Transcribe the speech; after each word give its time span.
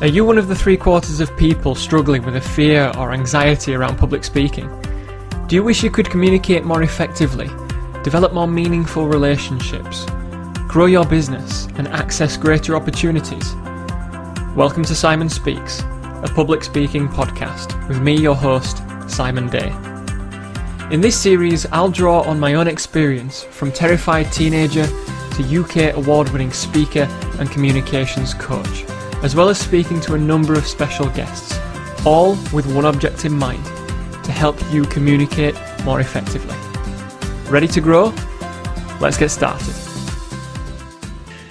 Are 0.00 0.06
you 0.06 0.24
one 0.24 0.38
of 0.38 0.46
the 0.46 0.54
three 0.54 0.76
quarters 0.76 1.18
of 1.18 1.36
people 1.36 1.74
struggling 1.74 2.22
with 2.22 2.36
a 2.36 2.40
fear 2.40 2.92
or 2.96 3.12
anxiety 3.12 3.74
around 3.74 3.98
public 3.98 4.22
speaking? 4.22 4.70
Do 5.48 5.56
you 5.56 5.64
wish 5.64 5.82
you 5.82 5.90
could 5.90 6.08
communicate 6.08 6.62
more 6.62 6.84
effectively, 6.84 7.48
develop 8.04 8.32
more 8.32 8.46
meaningful 8.46 9.08
relationships, 9.08 10.06
grow 10.68 10.86
your 10.86 11.04
business, 11.04 11.66
and 11.78 11.88
access 11.88 12.36
greater 12.36 12.76
opportunities? 12.76 13.56
Welcome 14.54 14.84
to 14.84 14.94
Simon 14.94 15.28
Speaks, 15.28 15.80
a 15.80 16.30
public 16.32 16.62
speaking 16.62 17.08
podcast 17.08 17.88
with 17.88 18.00
me, 18.00 18.16
your 18.16 18.36
host, 18.36 18.80
Simon 19.08 19.48
Day. 19.48 19.74
In 20.92 21.00
this 21.00 21.18
series, 21.18 21.66
I'll 21.72 21.90
draw 21.90 22.20
on 22.20 22.38
my 22.38 22.54
own 22.54 22.68
experience 22.68 23.42
from 23.42 23.72
terrified 23.72 24.32
teenager 24.32 24.86
to 24.86 25.60
UK 25.60 25.96
award 25.96 26.28
winning 26.28 26.52
speaker 26.52 27.08
and 27.40 27.50
communications 27.50 28.32
coach 28.34 28.84
as 29.22 29.34
well 29.34 29.48
as 29.48 29.58
speaking 29.58 30.00
to 30.00 30.14
a 30.14 30.18
number 30.18 30.54
of 30.54 30.66
special 30.66 31.08
guests, 31.10 31.58
all 32.06 32.32
with 32.52 32.72
one 32.72 32.84
object 32.84 33.24
in 33.24 33.32
mind 33.32 33.64
to 34.24 34.30
help 34.30 34.56
you 34.72 34.84
communicate 34.84 35.56
more 35.84 36.00
effectively. 36.00 36.54
Ready 37.50 37.66
to 37.68 37.80
grow? 37.80 38.14
Let's 39.00 39.16
get 39.16 39.30
started. 39.30 39.74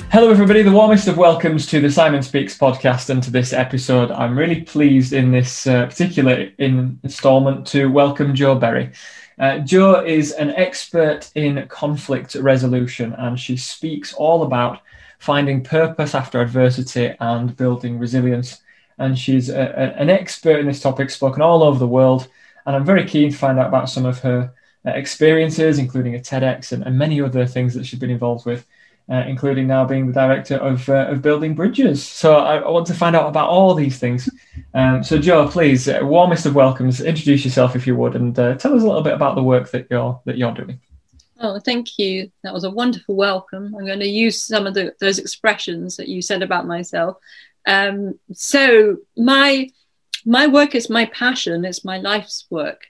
Hello, 0.09 0.31
everybody. 0.31 0.63
The 0.63 0.71
warmest 0.71 1.09
of 1.09 1.17
welcomes 1.17 1.65
to 1.67 1.81
the 1.81 1.91
Simon 1.91 2.23
Speaks 2.23 2.57
podcast 2.57 3.09
and 3.09 3.21
to 3.23 3.31
this 3.31 3.51
episode. 3.51 4.11
I'm 4.11 4.37
really 4.37 4.61
pleased 4.61 5.11
in 5.11 5.31
this 5.31 5.67
uh, 5.67 5.87
particular 5.87 6.49
installment 6.59 7.67
to 7.67 7.87
welcome 7.87 8.33
Jo 8.33 8.55
Berry. 8.55 8.91
Uh, 9.37 9.59
Jo 9.59 10.05
is 10.05 10.31
an 10.31 10.51
expert 10.51 11.29
in 11.35 11.67
conflict 11.67 12.35
resolution 12.35 13.13
and 13.17 13.37
she 13.37 13.57
speaks 13.57 14.13
all 14.13 14.43
about 14.43 14.79
finding 15.17 15.63
purpose 15.63 16.15
after 16.15 16.41
adversity 16.41 17.15
and 17.19 17.55
building 17.55 17.99
resilience. 17.99 18.61
And 18.97 19.17
she's 19.17 19.49
a, 19.49 19.61
a, 19.61 20.01
an 20.01 20.09
expert 20.09 20.59
in 20.59 20.67
this 20.67 20.81
topic, 20.81 21.09
spoken 21.09 21.41
all 21.41 21.63
over 21.63 21.77
the 21.77 21.87
world. 21.87 22.27
And 22.65 22.75
I'm 22.75 22.85
very 22.85 23.05
keen 23.05 23.31
to 23.31 23.37
find 23.37 23.59
out 23.59 23.67
about 23.67 23.89
some 23.89 24.05
of 24.05 24.19
her 24.19 24.53
uh, 24.85 24.91
experiences, 24.91 25.79
including 25.79 26.15
a 26.15 26.19
TEDx 26.19 26.71
and, 26.71 26.83
and, 26.83 26.97
many 26.97 27.21
other 27.21 27.45
things 27.45 27.73
that 27.73 27.85
she's 27.85 27.99
been 27.99 28.09
involved 28.09 28.45
with, 28.45 28.65
uh, 29.09 29.23
including 29.27 29.67
now 29.67 29.85
being 29.85 30.07
the 30.07 30.13
director 30.13 30.55
of, 30.55 30.87
uh, 30.89 31.07
of 31.07 31.21
Building 31.21 31.55
Bridges. 31.55 32.05
So 32.05 32.37
I, 32.37 32.57
I, 32.57 32.69
want 32.69 32.87
to 32.87 32.93
find 32.93 33.15
out 33.15 33.27
about 33.27 33.49
all 33.49 33.73
these 33.73 33.99
things. 33.99 34.29
Um, 34.73 35.03
so, 35.03 35.17
Jo, 35.17 35.47
please, 35.47 35.87
uh, 35.89 35.99
warmest 36.03 36.45
of 36.45 36.55
welcomes, 36.55 37.01
introduce 37.01 37.43
yourself 37.43 37.75
if 37.75 37.85
you 37.85 37.95
would, 37.95 38.15
and 38.15 38.37
uh, 38.37 38.55
tell 38.55 38.73
us 38.75 38.83
a 38.83 38.85
little 38.85 39.01
bit 39.01 39.13
about 39.13 39.35
the 39.35 39.43
work 39.43 39.71
that 39.71 39.87
you're 39.89 40.21
that 40.25 40.37
you're 40.37 40.53
doing. 40.53 40.79
Oh, 41.39 41.59
thank 41.59 41.99
you. 41.99 42.31
That 42.43 42.53
was 42.53 42.63
a 42.63 42.71
wonderful 42.71 43.15
welcome. 43.15 43.75
I'm 43.77 43.85
going 43.85 43.99
to 43.99 44.07
use 44.07 44.41
some 44.41 44.65
of 44.65 44.73
the, 44.73 44.95
those 44.99 45.19
expressions 45.19 45.97
that 45.97 46.07
you 46.07 46.21
said 46.21 46.41
about 46.41 46.65
myself. 46.65 47.17
Um, 47.67 48.17
so 48.33 48.97
my 49.15 49.69
my 50.25 50.47
work 50.47 50.73
is 50.73 50.89
my 50.89 51.05
passion. 51.05 51.63
It's 51.63 51.85
my 51.85 51.99
life's 51.99 52.45
work, 52.49 52.87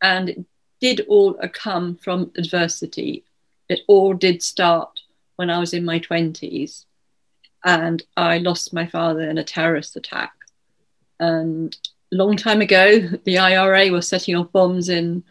and 0.00 0.28
it 0.30 0.44
did 0.80 1.00
all 1.08 1.34
come 1.52 1.96
from 1.96 2.32
adversity. 2.36 3.24
It 3.68 3.80
all 3.86 4.14
did 4.14 4.42
start 4.42 5.00
when 5.36 5.50
I 5.50 5.58
was 5.58 5.74
in 5.74 5.84
my 5.84 5.98
twenties, 5.98 6.86
and 7.64 8.02
I 8.16 8.38
lost 8.38 8.72
my 8.72 8.86
father 8.86 9.28
in 9.28 9.36
a 9.38 9.44
terrorist 9.44 9.96
attack. 9.96 10.32
And 11.18 11.76
a 12.12 12.16
long 12.16 12.36
time 12.36 12.60
ago, 12.60 13.00
the 13.24 13.38
IRA 13.38 13.90
was 13.90 14.08
setting 14.08 14.36
off 14.36 14.52
bombs 14.52 14.88
in 14.88 15.22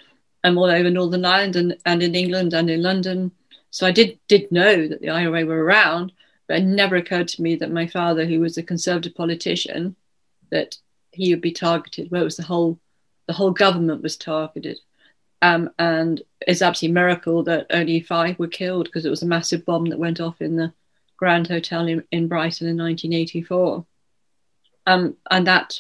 I'm 0.44 0.58
all 0.58 0.70
over 0.70 0.90
Northern 0.90 1.26
Ireland 1.26 1.56
and, 1.56 1.78
and 1.86 2.02
in 2.02 2.16
England 2.16 2.54
and 2.54 2.70
in 2.70 2.82
London. 2.82 3.32
So 3.72 3.86
I 3.86 3.92
did 3.92 4.20
did 4.28 4.52
know 4.52 4.88
that 4.88 5.02
the 5.02 5.10
IRA 5.10 5.46
were 5.46 5.64
around, 5.64 6.12
but 6.48 6.60
it 6.60 6.64
never 6.64 6.96
occurred 6.96 7.28
to 7.30 7.42
me 7.42 7.56
that 7.58 7.72
my 7.72 7.88
father, 7.88 8.26
who 8.26 8.40
was 8.40 8.58
a 8.58 8.64
conservative 8.64 9.16
politician, 9.16 9.96
that 10.50 10.78
he 11.12 11.34
would 11.34 11.42
be 11.42 11.52
targeted. 11.52 12.10
Well, 12.10 12.22
it 12.22 12.26
was 12.26 12.38
the 12.38 12.44
whole 12.44 12.80
the 13.28 13.34
whole 13.34 13.52
government 13.52 14.02
was 14.02 14.18
targeted. 14.18 14.80
Um, 15.42 15.70
and 15.80 16.22
it's 16.46 16.62
absolutely 16.62 16.94
a 16.94 17.02
miracle 17.02 17.44
that 17.44 17.68
only 17.70 18.02
five 18.02 18.40
were 18.40 18.48
killed 18.48 18.86
because 18.86 19.06
it 19.06 19.10
was 19.10 19.24
a 19.24 19.28
massive 19.28 19.66
bomb 19.66 19.86
that 19.86 20.00
went 20.00 20.20
off 20.20 20.42
in 20.42 20.56
the 20.56 20.74
Grand 21.16 21.48
Hotel 21.48 21.88
in, 21.88 22.04
in 22.12 22.28
Brighton 22.28 22.68
in 22.68 22.78
1984. 22.78 23.86
Um, 24.88 25.16
and 25.30 25.48
that, 25.48 25.80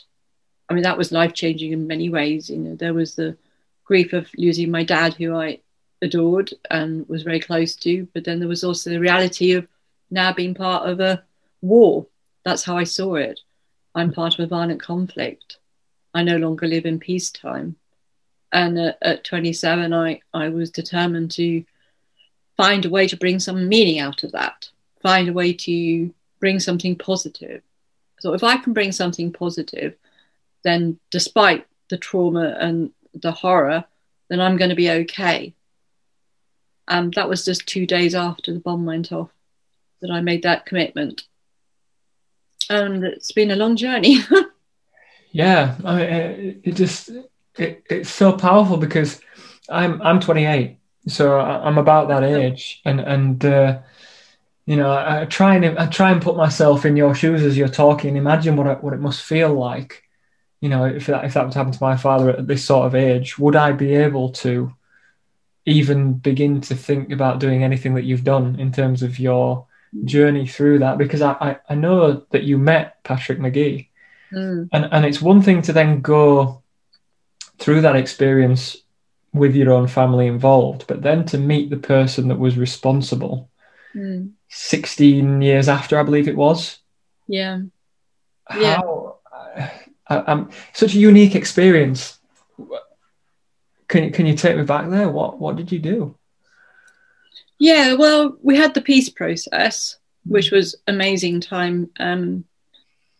I 0.69 0.74
mean, 0.74 0.84
that 0.84 0.98
was 0.98 1.12
life 1.12 1.34
changing 1.34 1.72
in 1.72 1.88
many 1.88 2.09
ways. 2.09 2.50
You 2.50 2.58
know, 2.58 2.75
there 2.75 2.94
was 2.94 3.16
the 3.16 3.36
grief 3.89 4.13
of 4.13 4.29
losing 4.38 4.69
my 4.69 4.83
dad, 4.83 5.16
who 5.16 5.35
I 5.35 5.59
adored 6.03 6.53
and 6.69 7.09
was 7.09 7.23
very 7.23 7.39
close 7.39 7.75
to. 7.77 8.07
But 8.13 8.23
then 8.23 8.39
there 8.39 8.47
was 8.47 8.63
also 8.63 8.91
the 8.91 9.00
reality 9.00 9.53
of 9.53 9.67
now 10.11 10.31
being 10.31 10.53
part 10.53 10.88
of 10.88 11.00
a 11.00 11.23
war. 11.61 12.05
That's 12.45 12.63
how 12.63 12.77
I 12.77 12.83
saw 12.83 13.16
it. 13.16 13.39
I'm 13.95 14.13
part 14.13 14.35
of 14.35 14.41
a 14.41 14.47
violent 14.47 14.79
conflict. 14.79 15.57
I 16.13 16.22
no 16.22 16.38
longer 16.38 16.67
live 16.67 16.85
in 16.85 17.00
peacetime. 17.00 17.77
And 18.51 18.77
at, 18.77 18.97
at 19.01 19.23
27, 19.23 19.91
I, 19.91 20.21
I 20.35 20.50
was 20.50 20.69
determined 20.69 21.31
to 21.31 21.66
find 22.57 22.85
a 22.85 22.91
way 22.91 23.07
to 23.07 23.17
bring 23.17 23.39
some 23.39 23.67
meaning 23.67 24.00
out 24.00 24.23
of 24.23 24.33
that, 24.33 24.69
find 25.01 25.29
a 25.29 25.33
way 25.33 25.53
to 25.53 26.13
bring 26.39 26.59
something 26.59 26.95
positive. 26.95 27.63
So 28.19 28.33
if 28.33 28.44
I 28.44 28.57
can 28.57 28.73
bring 28.73 28.91
something 28.91 29.33
positive, 29.33 29.95
then 30.63 31.00
despite 31.09 31.66
the 31.89 31.97
trauma 31.97 32.56
and 32.59 32.91
the 33.22 33.31
horror, 33.31 33.85
then 34.30 34.40
I'm 34.40 34.57
going 34.57 34.69
to 34.69 34.75
be 34.75 34.90
okay. 34.90 35.53
And 36.88 37.13
that 37.13 37.30
was 37.30 37.46
just 37.46 37.68
two 37.68 37.85
days 37.85 38.16
after 38.16 38.53
the 38.53 38.59
bomb 38.59 38.85
went 38.85 39.12
off 39.12 39.30
that 40.02 40.12
I 40.12 40.22
made 40.22 40.44
that 40.44 40.66
commitment. 40.66 41.24
And 42.69 43.03
it's 43.03 43.31
been 43.31 43.52
a 43.52 43.56
long 43.56 43.75
journey. 43.75 44.19
yeah, 45.31 45.75
I 45.84 45.96
mean, 45.96 46.09
it, 46.09 46.59
it 46.63 46.72
just 46.75 47.09
it, 47.57 47.84
it's 47.90 48.09
so 48.09 48.34
powerful 48.34 48.78
because 48.78 49.22
I'm 49.69 50.01
I'm 50.01 50.19
28, 50.19 50.78
so 51.07 51.40
I'm 51.40 51.78
about 51.78 52.07
that 52.09 52.24
age, 52.24 52.81
and 52.86 53.00
and 53.00 53.44
uh, 53.46 53.80
you 54.66 54.75
know 54.75 54.91
I, 54.91 55.22
I 55.22 55.25
try 55.25 55.56
and 55.56 55.78
I 55.78 55.88
try 55.88 56.12
and 56.12 56.22
put 56.22 56.38
myself 56.38 56.86
in 56.86 56.96
your 56.96 57.16
shoes 57.16 57.44
as 57.44 57.57
you're 57.57 57.68
talking. 57.68 58.18
Imagine 58.18 58.56
what 58.56 58.68
it, 58.68 58.84
what 58.84 58.94
it 58.94 59.00
must 59.00 59.22
feel 59.22 59.53
like 59.53 60.03
you 60.62 60.70
know, 60.70 60.86
if 60.86 61.06
that 61.06 61.25
if 61.25 61.34
that 61.34 61.46
would 61.46 61.53
happen 61.53 61.72
to 61.72 61.84
my 61.84 61.96
father 61.96 62.30
at 62.31 62.47
this 62.47 62.66
sort 62.66 62.86
of 62.86 62.96
age, 62.96 63.38
would 63.40 63.56
I 63.56 63.72
be 63.72 63.96
able 63.96 64.31
to 64.44 64.74
even 65.66 66.14
begin 66.14 66.62
to 66.62 66.75
think 66.75 67.12
about 67.12 67.40
doing 67.40 67.64
anything 67.64 67.94
that 67.96 68.03
you've 68.03 68.24
done 68.24 68.59
in 68.59 68.72
terms 68.72 69.03
of 69.03 69.19
your 69.19 69.68
journey 70.03 70.48
through 70.48 70.80
that? 70.80 70.98
Because 70.98 71.22
I, 71.22 71.31
I, 71.40 71.58
I 71.69 71.75
know 71.75 72.25
that 72.31 72.44
you 72.44 72.58
met 72.58 73.02
Patrick 73.03 73.40
Magee. 73.40 73.90
Mm. 74.34 74.69
And 74.72 74.90
and 74.92 75.06
it's 75.06 75.22
one 75.22 75.42
thing 75.42 75.62
to 75.64 75.74
then 75.74 76.02
go 76.02 76.62
through 77.58 77.81
that 77.81 77.96
experience 77.96 78.78
with 79.34 79.56
your 79.56 79.72
own 79.72 79.88
family 79.88 80.28
involved, 80.28 80.86
but 80.88 81.02
then 81.02 81.24
to 81.24 81.38
meet 81.38 81.69
the 81.69 81.78
person 81.78 82.28
that 82.28 82.40
was 82.40 82.58
responsible 82.58 83.50
mm. 83.96 84.31
16 84.50 85.42
years 85.42 85.69
after, 85.69 86.00
I 86.00 86.03
believe 86.03 86.28
it 86.28 86.36
was. 86.36 86.80
Yeah. 87.28 87.62
How 88.46 88.59
yeah 89.56 89.69
um, 90.09 90.50
such 90.74 90.96
a 90.96 91.00
unique 91.00 91.36
experience. 91.36 92.20
Can 93.88 94.12
can 94.12 94.25
you 94.25 94.36
take 94.36 94.58
me 94.58 94.64
back 94.64 94.90
there? 94.90 95.09
What 95.09 95.40
what 95.40 95.56
did 95.56 95.72
you 95.72 95.80
do? 95.80 96.16
Yeah, 97.59 97.96
well, 97.96 98.38
we 98.42 98.56
had 98.56 98.74
the 98.74 98.81
peace 98.81 99.09
process, 99.09 99.98
which 100.25 100.50
was 100.50 100.75
amazing 100.88 101.42
time. 101.42 101.90
Um, 102.00 102.46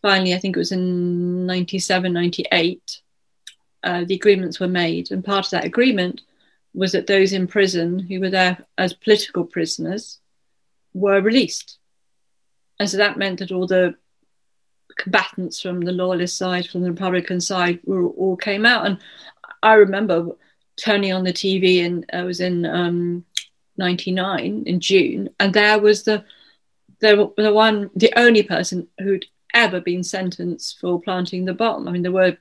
finally, 0.00 0.34
I 0.34 0.38
think 0.38 0.56
it 0.56 0.58
was 0.58 0.72
in 0.72 1.44
97, 1.44 2.10
98, 2.10 3.00
uh, 3.84 4.04
the 4.04 4.14
agreements 4.14 4.58
were 4.58 4.68
made. 4.68 5.10
And 5.10 5.22
part 5.22 5.44
of 5.44 5.50
that 5.50 5.66
agreement 5.66 6.22
was 6.72 6.92
that 6.92 7.06
those 7.06 7.34
in 7.34 7.46
prison 7.46 7.98
who 7.98 8.20
were 8.20 8.30
there 8.30 8.64
as 8.78 8.94
political 8.94 9.44
prisoners 9.44 10.18
were 10.94 11.20
released. 11.20 11.78
And 12.78 12.88
so 12.88 12.96
that 12.96 13.18
meant 13.18 13.40
that 13.40 13.52
all 13.52 13.66
the 13.66 13.94
combatants 14.96 15.60
from 15.60 15.80
the 15.80 15.92
loyalist 15.92 16.36
side, 16.36 16.66
from 16.66 16.82
the 16.82 16.90
Republican 16.90 17.40
side, 17.40 17.80
were, 17.84 18.08
all 18.08 18.36
came 18.36 18.66
out. 18.66 18.86
And 18.86 18.98
I 19.62 19.74
remember 19.74 20.36
turning 20.76 21.12
on 21.12 21.24
the 21.24 21.32
TV, 21.32 21.84
and 21.84 22.06
I 22.12 22.22
was 22.22 22.40
in 22.40 22.66
um, 22.66 23.24
'99 23.76 24.64
in 24.66 24.80
June, 24.80 25.30
and 25.38 25.52
there 25.52 25.78
was 25.78 26.04
the 26.04 26.24
the 27.00 27.32
the 27.36 27.52
one, 27.52 27.90
the 27.96 28.12
only 28.16 28.42
person 28.42 28.88
who'd 28.98 29.26
ever 29.54 29.80
been 29.80 30.02
sentenced 30.02 30.78
for 30.78 31.00
planting 31.00 31.44
the 31.44 31.54
bomb. 31.54 31.88
I 31.88 31.92
mean, 31.92 32.02
there 32.02 32.12
were, 32.12 32.36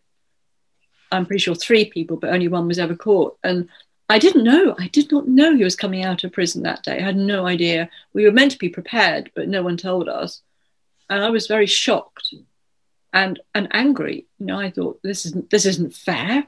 I'm 1.12 1.26
pretty 1.26 1.40
sure, 1.40 1.56
three 1.56 1.86
people, 1.86 2.18
but 2.18 2.32
only 2.32 2.48
one 2.48 2.68
was 2.68 2.80
ever 2.80 2.96
caught. 2.96 3.38
And 3.44 3.70
I 4.10 4.20
didn't 4.20 4.44
know. 4.44 4.76
I 4.78 4.88
did 4.88 5.12
not 5.12 5.28
know 5.28 5.56
he 5.56 5.64
was 5.64 5.76
coming 5.76 6.04
out 6.04 6.24
of 6.24 6.32
prison 6.32 6.64
that 6.64 6.84
day. 6.84 6.98
I 7.00 7.04
had 7.04 7.18
no 7.18 7.46
idea. 7.46 7.90
We 8.14 8.26
were 8.26 8.32
meant 8.32 8.52
to 8.52 8.58
be 8.58 8.70
prepared, 8.70 9.32
but 9.36 9.48
no 9.48 9.64
one 9.64 9.78
told 9.78 10.10
us. 10.10 10.42
And 11.10 11.24
I 11.24 11.30
was 11.30 11.48
very 11.48 11.66
shocked 11.68 12.34
and 13.14 13.40
and 13.56 13.68
angry. 13.72 14.26
You 14.38 14.46
know, 14.48 14.60
I 14.60 14.72
thought 14.72 15.02
this 15.04 15.26
isn't 15.26 15.50
this 15.50 15.66
isn't 15.66 15.96
fair. 15.96 16.46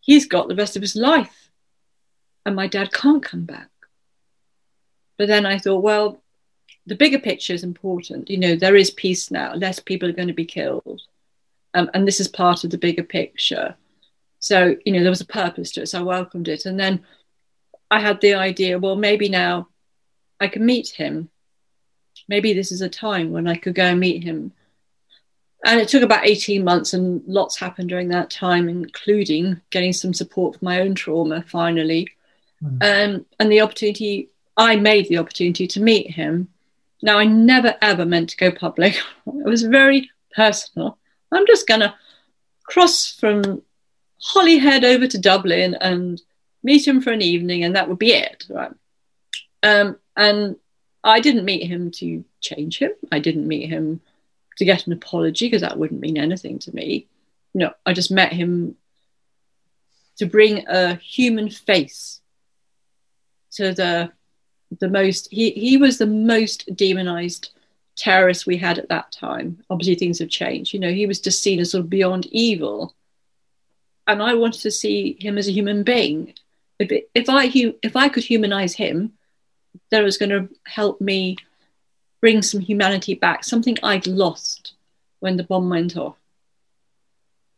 He's 0.00 0.26
got 0.26 0.48
the 0.48 0.54
rest 0.56 0.76
of 0.76 0.82
his 0.82 0.96
life, 0.96 1.50
and 2.46 2.56
my 2.56 2.66
dad 2.66 2.92
can't 2.92 3.22
come 3.22 3.44
back. 3.44 3.68
But 5.18 5.28
then 5.28 5.44
I 5.46 5.58
thought, 5.58 5.82
well, 5.82 6.22
the 6.86 6.94
bigger 6.94 7.18
picture 7.18 7.52
is 7.52 7.64
important. 7.64 8.30
You 8.30 8.38
know, 8.38 8.56
there 8.56 8.76
is 8.76 8.90
peace 8.90 9.30
now. 9.30 9.54
Less 9.54 9.80
people 9.80 10.08
are 10.08 10.12
going 10.12 10.28
to 10.28 10.34
be 10.34 10.46
killed. 10.46 11.02
um, 11.74 11.90
and 11.94 12.06
this 12.06 12.20
is 12.20 12.28
part 12.28 12.64
of 12.64 12.70
the 12.70 12.78
bigger 12.78 13.02
picture. 13.04 13.76
So 14.40 14.76
you 14.84 14.92
know 14.92 15.00
there 15.00 15.10
was 15.10 15.20
a 15.20 15.26
purpose 15.26 15.72
to 15.72 15.82
it, 15.82 15.88
so 15.88 16.00
I 16.00 16.02
welcomed 16.02 16.48
it, 16.48 16.66
and 16.66 16.78
then 16.78 17.04
I 17.90 18.00
had 18.00 18.20
the 18.20 18.34
idea, 18.34 18.78
well, 18.78 18.96
maybe 18.96 19.28
now 19.28 19.68
I 20.40 20.48
can 20.48 20.64
meet 20.64 20.88
him. 20.90 21.30
Maybe 22.28 22.52
this 22.52 22.70
is 22.70 22.82
a 22.82 22.88
time 22.88 23.32
when 23.32 23.48
I 23.48 23.56
could 23.56 23.74
go 23.74 23.84
and 23.84 24.00
meet 24.00 24.22
him. 24.22 24.52
And 25.64 25.80
it 25.80 25.88
took 25.88 26.02
about 26.02 26.26
18 26.26 26.62
months, 26.62 26.94
and 26.94 27.22
lots 27.26 27.58
happened 27.58 27.88
during 27.88 28.08
that 28.08 28.30
time, 28.30 28.68
including 28.68 29.60
getting 29.70 29.92
some 29.92 30.14
support 30.14 30.58
for 30.58 30.64
my 30.64 30.80
own 30.80 30.94
trauma 30.94 31.42
finally. 31.42 32.08
Mm. 32.62 32.82
Um, 33.16 33.26
and 33.40 33.50
the 33.50 33.60
opportunity, 33.60 34.28
I 34.56 34.76
made 34.76 35.08
the 35.08 35.18
opportunity 35.18 35.66
to 35.66 35.80
meet 35.80 36.10
him. 36.10 36.48
Now, 37.02 37.18
I 37.18 37.24
never 37.24 37.74
ever 37.82 38.04
meant 38.04 38.30
to 38.30 38.36
go 38.36 38.50
public, 38.50 38.94
it 39.26 39.44
was 39.44 39.62
very 39.62 40.10
personal. 40.34 40.98
I'm 41.32 41.46
just 41.46 41.66
going 41.66 41.80
to 41.80 41.94
cross 42.64 43.12
from 43.12 43.62
Holyhead 44.20 44.84
over 44.84 45.06
to 45.06 45.18
Dublin 45.18 45.76
and 45.80 46.20
meet 46.62 46.86
him 46.86 47.00
for 47.00 47.12
an 47.12 47.22
evening, 47.22 47.64
and 47.64 47.74
that 47.76 47.88
would 47.88 47.98
be 47.98 48.12
it. 48.12 48.46
Right. 48.48 48.72
Um, 49.62 49.98
and 50.16 50.56
I 51.04 51.20
didn't 51.20 51.44
meet 51.44 51.66
him 51.66 51.90
to 51.92 52.24
change 52.40 52.78
him. 52.78 52.92
I 53.12 53.18
didn't 53.18 53.48
meet 53.48 53.68
him 53.68 54.00
to 54.56 54.64
get 54.64 54.86
an 54.86 54.92
apology 54.92 55.46
because 55.46 55.62
that 55.62 55.78
wouldn't 55.78 56.00
mean 56.00 56.18
anything 56.18 56.58
to 56.60 56.74
me. 56.74 57.06
No, 57.54 57.72
I 57.86 57.92
just 57.92 58.10
met 58.10 58.32
him 58.32 58.76
to 60.18 60.26
bring 60.26 60.66
a 60.66 60.96
human 60.96 61.48
face 61.48 62.20
to 63.52 63.72
the 63.72 64.12
the 64.80 64.88
most 64.88 65.28
he, 65.30 65.50
he 65.50 65.76
was 65.76 65.96
the 65.96 66.06
most 66.06 66.68
demonized 66.76 67.50
terrorist 67.96 68.46
we 68.46 68.56
had 68.56 68.78
at 68.78 68.88
that 68.88 69.10
time. 69.12 69.62
Obviously 69.70 69.94
things 69.94 70.18
have 70.18 70.28
changed. 70.28 70.72
You 70.72 70.80
know, 70.80 70.92
he 70.92 71.06
was 71.06 71.20
just 71.20 71.42
seen 71.42 71.58
as 71.58 71.70
sort 71.70 71.84
of 71.84 71.90
beyond 71.90 72.26
evil. 72.26 72.94
And 74.06 74.22
I 74.22 74.34
wanted 74.34 74.62
to 74.62 74.70
see 74.70 75.16
him 75.20 75.38
as 75.38 75.48
a 75.48 75.52
human 75.52 75.82
being. 75.82 76.34
If, 76.78 77.04
if 77.14 77.28
I 77.28 77.50
if 77.82 77.96
I 77.96 78.08
could 78.08 78.24
humanize 78.24 78.74
him, 78.74 79.12
that 79.90 80.02
was 80.02 80.18
going 80.18 80.30
to 80.30 80.48
help 80.64 81.00
me 81.00 81.36
bring 82.20 82.42
some 82.42 82.60
humanity 82.60 83.14
back, 83.14 83.44
something 83.44 83.76
I'd 83.82 84.06
lost 84.06 84.74
when 85.20 85.36
the 85.36 85.44
bomb 85.44 85.68
went 85.70 85.96
off. 85.96 86.16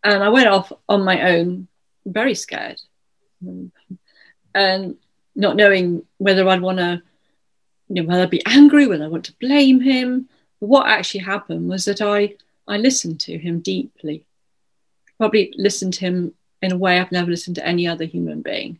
And 0.02 0.22
I 0.22 0.28
went 0.28 0.48
off 0.48 0.72
on 0.88 1.04
my 1.04 1.34
own, 1.34 1.68
very 2.06 2.34
scared, 2.34 2.80
and 4.54 4.96
not 5.34 5.56
knowing 5.56 6.04
whether 6.18 6.48
I'd 6.48 6.62
want 6.62 6.78
to, 6.78 7.02
you 7.88 7.94
know, 7.96 8.04
whether 8.04 8.22
I'd 8.22 8.30
be 8.30 8.44
angry, 8.46 8.86
whether 8.86 9.04
I 9.04 9.08
want 9.08 9.24
to 9.26 9.34
blame 9.40 9.80
him. 9.80 10.28
But 10.58 10.68
what 10.68 10.86
actually 10.86 11.20
happened 11.20 11.68
was 11.68 11.84
that 11.84 12.00
I, 12.00 12.34
I 12.66 12.76
listened 12.78 13.20
to 13.20 13.38
him 13.38 13.60
deeply, 13.60 14.24
probably 15.18 15.52
listened 15.56 15.94
to 15.94 16.00
him 16.00 16.34
in 16.62 16.72
a 16.72 16.78
way 16.78 16.98
I've 16.98 17.12
never 17.12 17.30
listened 17.30 17.56
to 17.56 17.66
any 17.66 17.86
other 17.86 18.04
human 18.04 18.42
being. 18.42 18.78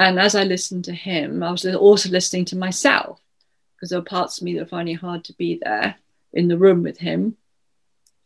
And 0.00 0.18
as 0.18 0.34
I 0.34 0.44
listened 0.44 0.86
to 0.86 0.94
him, 0.94 1.42
I 1.42 1.50
was 1.50 1.66
also 1.66 2.08
listening 2.08 2.46
to 2.46 2.56
myself 2.56 3.20
because 3.76 3.90
there 3.90 3.98
were 3.98 4.04
parts 4.04 4.38
of 4.38 4.44
me 4.44 4.54
that 4.54 4.60
were 4.60 4.66
finding 4.66 4.94
it 4.94 5.00
hard 5.02 5.24
to 5.24 5.34
be 5.34 5.60
there 5.62 5.96
in 6.32 6.48
the 6.48 6.56
room 6.56 6.82
with 6.82 6.96
him. 6.96 7.36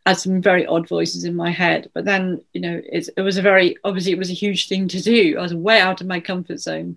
I 0.06 0.10
had 0.10 0.20
some 0.20 0.40
very 0.40 0.66
odd 0.66 0.88
voices 0.88 1.24
in 1.24 1.34
my 1.34 1.50
head, 1.50 1.90
but 1.92 2.04
then 2.04 2.44
you 2.52 2.60
know 2.60 2.80
it 2.80 3.20
was 3.20 3.38
a 3.38 3.42
very 3.42 3.76
obviously 3.82 4.12
it 4.12 4.18
was 4.18 4.30
a 4.30 4.34
huge 4.34 4.68
thing 4.68 4.86
to 4.86 5.02
do. 5.02 5.36
I 5.36 5.42
was 5.42 5.52
way 5.52 5.80
out 5.80 6.00
of 6.00 6.06
my 6.06 6.20
comfort 6.20 6.60
zone, 6.60 6.96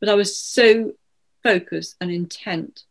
but 0.00 0.08
I 0.08 0.14
was 0.14 0.34
so 0.34 0.94
focused 1.42 1.96
and 2.00 2.10
intent 2.10 2.84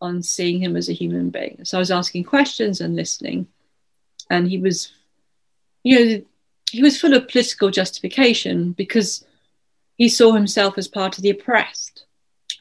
on 0.00 0.22
seeing 0.22 0.62
him 0.62 0.74
as 0.74 0.88
a 0.88 0.94
human 0.94 1.28
being. 1.28 1.66
So 1.66 1.76
I 1.76 1.80
was 1.80 1.90
asking 1.90 2.24
questions 2.24 2.80
and 2.80 2.96
listening, 2.96 3.46
and 4.30 4.48
he 4.48 4.56
was, 4.56 4.90
you 5.82 5.98
know, 5.98 6.22
he 6.70 6.82
was 6.82 6.98
full 6.98 7.12
of 7.12 7.28
political 7.28 7.70
justification 7.70 8.72
because 8.72 9.22
he 9.96 10.08
saw 10.08 10.32
himself 10.32 10.78
as 10.78 10.88
part 10.88 11.16
of 11.16 11.22
the 11.22 11.30
oppressed, 11.30 12.04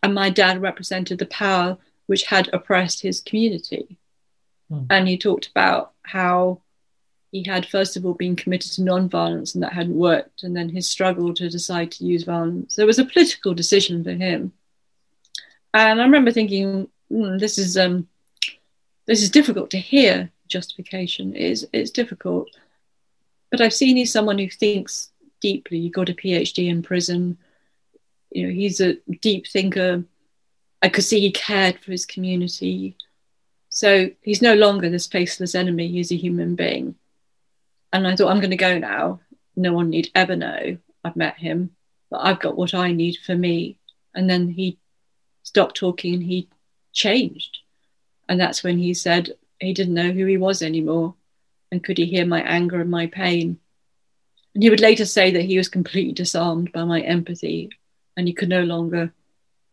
and 0.02 0.14
my 0.14 0.30
dad 0.30 0.62
represented 0.62 1.20
the 1.20 1.26
power 1.26 1.78
which 2.08 2.24
had 2.24 2.50
oppressed 2.54 3.02
his 3.02 3.20
community. 3.20 3.98
Mm. 4.72 4.88
And 4.90 5.08
he 5.08 5.18
talked 5.18 5.48
about 5.48 5.94
how 6.04 6.62
he 7.32 7.44
had, 7.44 7.66
first 7.66 7.98
of 7.98 8.06
all, 8.06 8.14
been 8.14 8.36
committed 8.36 8.72
to 8.74 8.84
non-violence 8.84 9.54
and 9.54 9.64
that 9.64 9.74
hadn't 9.74 9.96
worked, 9.96 10.44
and 10.44 10.56
then 10.56 10.70
his 10.70 10.88
struggle 10.88 11.34
to 11.34 11.50
decide 11.50 11.92
to 11.92 12.06
use 12.06 12.24
violence. 12.24 12.76
There 12.76 12.86
was 12.86 13.00
a 13.00 13.06
political 13.06 13.54
decision 13.54 14.04
for 14.04 14.12
him. 14.12 14.54
And 15.74 16.00
I 16.00 16.04
remember 16.06 16.32
thinking, 16.32 16.88
mm, 17.12 17.40
this 17.40 17.58
is 17.58 17.78
um, 17.78 18.08
this 19.06 19.22
is 19.22 19.30
difficult 19.30 19.70
to 19.72 19.78
hear. 19.78 20.32
Justification 20.48 21.36
is 21.36 21.68
it's 21.74 21.92
difficult, 21.92 22.50
but 23.52 23.60
I've 23.60 23.74
seen 23.74 23.98
he's 23.98 24.14
someone 24.14 24.38
who 24.38 24.48
thinks 24.48 25.10
deeply. 25.46 25.80
He 25.80 25.90
got 25.90 26.10
a 26.10 26.16
PhD 26.16 26.70
in 26.70 26.82
prison. 26.82 27.38
You 28.32 28.48
know, 28.48 28.54
he's 28.54 28.82
a 28.82 28.98
deep 29.22 29.46
thinker. 29.46 30.04
I 30.82 30.90
could 30.90 31.04
see 31.04 31.20
he 31.20 31.32
cared 31.32 31.78
for 31.80 31.92
his 31.92 32.08
community. 32.08 32.98
So 33.70 34.10
he's 34.24 34.42
no 34.42 34.56
longer 34.56 34.90
this 34.90 35.06
faceless 35.06 35.54
enemy. 35.54 35.88
He's 35.88 36.12
a 36.12 36.16
human 36.16 36.56
being. 36.56 36.96
And 37.94 38.08
I 38.08 38.16
thought, 38.16 38.32
I'm 38.32 38.40
going 38.40 38.58
to 38.58 38.70
go 38.70 38.80
now. 38.80 39.20
No 39.56 39.72
one 39.72 39.92
need 39.92 40.10
ever 40.16 40.36
know 40.36 40.78
I've 41.04 41.16
met 41.16 41.38
him, 41.38 41.76
but 42.10 42.22
I've 42.24 42.40
got 42.40 42.58
what 42.58 42.74
I 42.74 42.92
need 42.92 43.18
for 43.24 43.36
me. 43.36 43.78
And 44.16 44.28
then 44.28 44.50
he 44.50 44.80
stopped 45.44 45.78
talking 45.78 46.16
and 46.16 46.24
he 46.24 46.50
changed. 46.92 47.60
And 48.28 48.40
that's 48.40 48.64
when 48.64 48.80
he 48.80 48.96
said 48.96 49.30
he 49.60 49.74
didn't 49.74 49.94
know 49.94 50.12
who 50.12 50.26
he 50.26 50.38
was 50.38 50.64
anymore. 50.64 51.14
And 51.72 51.84
could 51.84 52.00
he 52.00 52.06
hear 52.06 52.26
my 52.26 52.42
anger 52.42 52.82
and 52.82 52.90
my 52.90 53.06
pain? 53.06 53.60
And 54.56 54.64
he 54.64 54.70
would 54.70 54.80
later 54.80 55.06
say 55.06 55.32
that 55.32 55.44
he 55.44 55.58
was 55.58 55.68
completely 55.68 56.14
disarmed 56.14 56.72
by 56.72 56.86
my 56.86 57.02
empathy 57.02 57.70
and 58.16 58.26
he 58.26 58.34
could 58.34 58.50
no 58.50 58.64
longer 58.64 59.12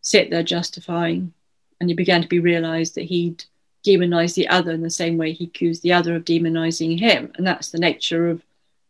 sit 0.01 0.29
there 0.29 0.43
justifying. 0.43 1.33
And 1.81 1.89
he 1.89 1.95
began 1.95 2.21
to 2.21 2.29
be 2.29 2.41
realized 2.41 2.97
that 2.97 3.05
he'd 3.05 3.45
demonized 3.85 4.35
the 4.35 4.49
other 4.49 4.73
in 4.73 4.83
the 4.83 4.91
same 4.91 5.17
way 5.17 5.33
he 5.33 5.45
accused 5.45 5.83
the 5.83 5.93
other 5.93 6.17
of 6.17 6.25
demonizing 6.25 6.99
him. 6.99 7.33
And 7.37 7.47
that's 7.47 7.71
the 7.71 7.79
nature 7.79 8.29
of, 8.29 8.43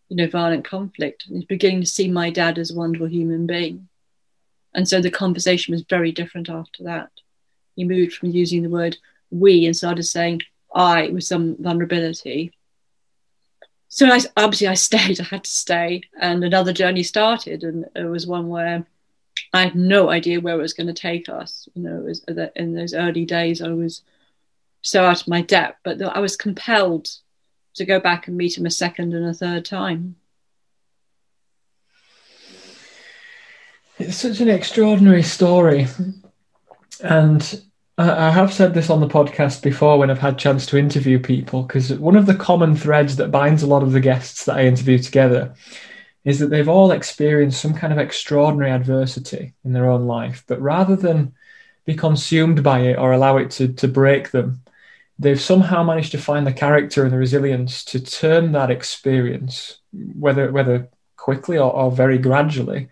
you 0.09 0.17
know, 0.17 0.27
violent 0.27 0.65
conflict. 0.65 1.27
And 1.27 1.37
he's 1.37 1.45
beginning 1.45 1.83
to 1.83 1.87
see 1.87 2.09
my 2.09 2.31
dad 2.31 2.59
as 2.59 2.71
a 2.71 2.75
wonderful 2.75 3.09
human 3.09 3.47
being. 3.47 3.89
And 4.75 4.89
so 4.89 5.03
the 5.03 5.11
conversation 5.11 5.73
was 5.73 5.83
very 5.83 6.11
different 6.11 6.49
after 6.49 6.85
that. 6.85 7.11
He 7.77 7.85
moved 7.85 8.15
from 8.15 8.31
using 8.31 8.63
the 8.63 8.71
word 8.71 8.97
we 9.31 9.67
and 9.67 9.77
started 9.77 10.05
saying 10.05 10.41
I 10.75 11.09
with 11.09 11.25
some 11.25 11.57
vulnerability 11.59 12.53
so 13.93 14.07
I, 14.07 14.21
obviously 14.39 14.69
I 14.69 14.75
stayed. 14.89 15.21
I 15.21 15.25
had 15.25 15.45
to 15.45 15.51
stay, 15.51 16.03
and 16.19 16.43
another 16.43 16.73
journey 16.73 17.03
started, 17.03 17.63
and 17.63 17.85
it 17.95 18.05
was 18.05 18.27
one 18.27 18.49
where 18.49 18.87
I 19.53 19.65
had 19.65 19.75
no 19.75 20.09
idea 20.09 20.41
where 20.41 20.55
it 20.55 20.63
was 20.63 20.73
going 20.73 20.87
to 20.87 20.95
take 20.95 21.29
us. 21.29 21.69
You 21.75 21.83
know, 21.83 21.99
it 21.99 22.05
was 22.05 22.25
uh, 22.27 22.47
in 22.57 22.75
those 22.75 22.95
early 22.95 23.27
days 23.27 23.61
I 23.61 23.69
was 23.69 24.01
so 24.81 25.05
out 25.05 25.21
of 25.21 25.29
my 25.29 25.43
depth, 25.43 25.81
but 25.85 26.01
I 26.01 26.21
was 26.21 26.37
compelled 26.37 27.11
to 27.75 27.85
go 27.85 28.01
back 28.01 28.29
and 28.29 28.37
meet 28.37 28.57
him 28.57 28.65
a 28.65 28.71
second 28.71 29.13
and 29.13 29.27
a 29.27 29.35
third 29.35 29.67
time. 29.67 30.17
It's 33.99 34.17
such 34.17 34.41
an 34.41 34.49
extraordinary 34.49 35.23
story, 35.23 35.87
and 37.03 37.63
I 37.99 38.31
have 38.31 38.55
said 38.55 38.73
this 38.73 38.89
on 38.89 39.01
the 39.01 39.07
podcast 39.07 39.63
before 39.63 39.99
when 39.99 40.11
I've 40.11 40.19
had 40.19 40.39
chance 40.39 40.65
to 40.67 40.79
interview 40.79 41.19
people 41.19 41.63
because 41.63 41.93
one 41.93 42.17
of 42.17 42.25
the 42.25 42.35
common 42.35 42.75
threads 42.75 43.17
that 43.17 43.31
binds 43.31 43.63
a 43.63 43.67
lot 43.67 43.83
of 43.83 43.93
the 43.93 44.01
guests 44.01 44.47
that 44.47 44.57
I 44.57 44.65
interview 44.65 44.99
together 44.99 45.55
is 46.25 46.39
that 46.39 46.47
they've 46.49 46.69
all 46.69 46.93
experienced 46.93 47.61
some 47.61 47.75
kind 47.75 47.93
of 47.93 47.99
extraordinary 47.99 48.71
adversity 48.71 49.55
in 49.65 49.73
their 49.73 49.91
own 49.91 50.07
life, 50.07 50.45
but 50.47 50.61
rather 50.61 50.97
than 50.97 51.35
be 51.85 51.95
consumed 51.95 52.63
by 52.63 52.81
it 52.81 52.99
or 52.99 53.13
allow 53.13 53.37
it 53.37 53.51
to, 53.53 53.69
to 53.69 53.89
break 53.89 54.31
them, 54.31 54.63
they've 55.19 55.41
somehow 55.41 55.83
managed 55.83 56.13
to 56.13 56.19
find 56.19 56.47
the 56.47 56.53
character 56.53 57.05
and 57.05 57.13
the 57.13 57.19
resilience 57.19 57.85
to 57.85 58.01
turn 58.01 58.53
that 58.53 58.71
experience, 58.71 59.79
whether 59.93 60.51
whether 60.51 60.89
quickly 61.17 61.59
or, 61.59 61.73
or 61.73 61.91
very 61.91 62.19
gradually, 62.19 62.89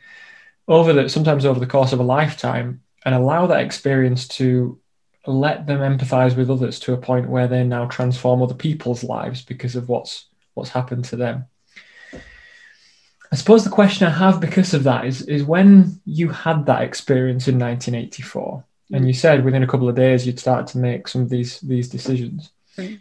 over 0.68 0.92
the 0.92 1.08
sometimes 1.08 1.46
over 1.46 1.60
the 1.60 1.66
course 1.66 1.92
of 1.92 2.00
a 2.00 2.04
lifetime, 2.04 2.82
and 3.04 3.14
allow 3.14 3.46
that 3.46 3.64
experience 3.64 4.26
to 4.28 4.79
let 5.26 5.66
them 5.66 5.80
empathize 5.80 6.36
with 6.36 6.50
others 6.50 6.78
to 6.80 6.94
a 6.94 6.98
point 6.98 7.28
where 7.28 7.46
they 7.46 7.62
now 7.64 7.86
transform 7.86 8.42
other 8.42 8.54
people's 8.54 9.04
lives 9.04 9.42
because 9.42 9.76
of 9.76 9.88
what's 9.88 10.26
what's 10.54 10.70
happened 10.70 11.04
to 11.06 11.16
them. 11.16 11.46
I 13.32 13.36
suppose 13.36 13.62
the 13.62 13.70
question 13.70 14.06
I 14.06 14.10
have 14.10 14.40
because 14.40 14.74
of 14.74 14.84
that 14.84 15.04
is 15.04 15.22
is 15.22 15.44
when 15.44 16.00
you 16.04 16.30
had 16.30 16.66
that 16.66 16.82
experience 16.82 17.46
in 17.48 17.58
1984, 17.58 18.64
mm. 18.90 18.96
and 18.96 19.06
you 19.06 19.12
said 19.12 19.44
within 19.44 19.62
a 19.62 19.66
couple 19.66 19.88
of 19.88 19.94
days 19.94 20.26
you'd 20.26 20.40
start 20.40 20.66
to 20.68 20.78
make 20.78 21.06
some 21.06 21.22
of 21.22 21.28
these 21.28 21.60
these 21.60 21.88
decisions. 21.88 22.50
Mm. 22.76 23.00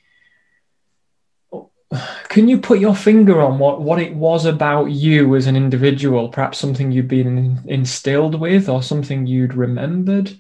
Can 2.28 2.48
you 2.48 2.60
put 2.60 2.80
your 2.80 2.96
finger 2.96 3.42
on 3.42 3.58
what, 3.58 3.82
what 3.82 4.00
it 4.00 4.14
was 4.14 4.46
about 4.46 4.92
you 4.92 5.36
as 5.36 5.48
an 5.48 5.56
individual, 5.56 6.30
perhaps 6.30 6.60
something 6.60 6.92
you'd 6.92 7.08
been 7.08 7.64
instilled 7.66 8.40
with 8.40 8.70
or 8.70 8.84
something 8.84 9.26
you'd 9.26 9.56
remembered 9.56 10.38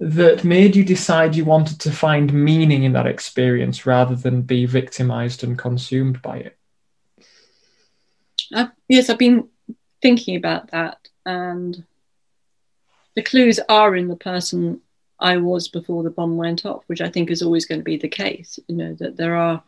that 0.00 0.44
made 0.44 0.76
you 0.76 0.84
decide 0.84 1.34
you 1.34 1.44
wanted 1.44 1.80
to 1.80 1.90
find 1.90 2.32
meaning 2.32 2.84
in 2.84 2.92
that 2.92 3.06
experience 3.06 3.84
rather 3.84 4.14
than 4.14 4.42
be 4.42 4.64
victimized 4.64 5.42
and 5.42 5.58
consumed 5.58 6.22
by 6.22 6.38
it? 6.38 6.56
Uh, 8.54 8.68
yes, 8.88 9.10
I've 9.10 9.18
been 9.18 9.48
thinking 10.00 10.36
about 10.36 10.70
that, 10.70 10.98
and 11.26 11.84
the 13.14 13.22
clues 13.22 13.58
are 13.68 13.96
in 13.96 14.08
the 14.08 14.16
person 14.16 14.80
I 15.18 15.38
was 15.38 15.68
before 15.68 16.02
the 16.04 16.10
bomb 16.10 16.36
went 16.36 16.64
off, 16.64 16.84
which 16.86 17.00
I 17.00 17.10
think 17.10 17.30
is 17.30 17.42
always 17.42 17.66
going 17.66 17.80
to 17.80 17.84
be 17.84 17.96
the 17.96 18.08
case. 18.08 18.58
You 18.68 18.76
know, 18.76 18.94
that 18.94 19.16
there 19.16 19.34
are, 19.34 19.62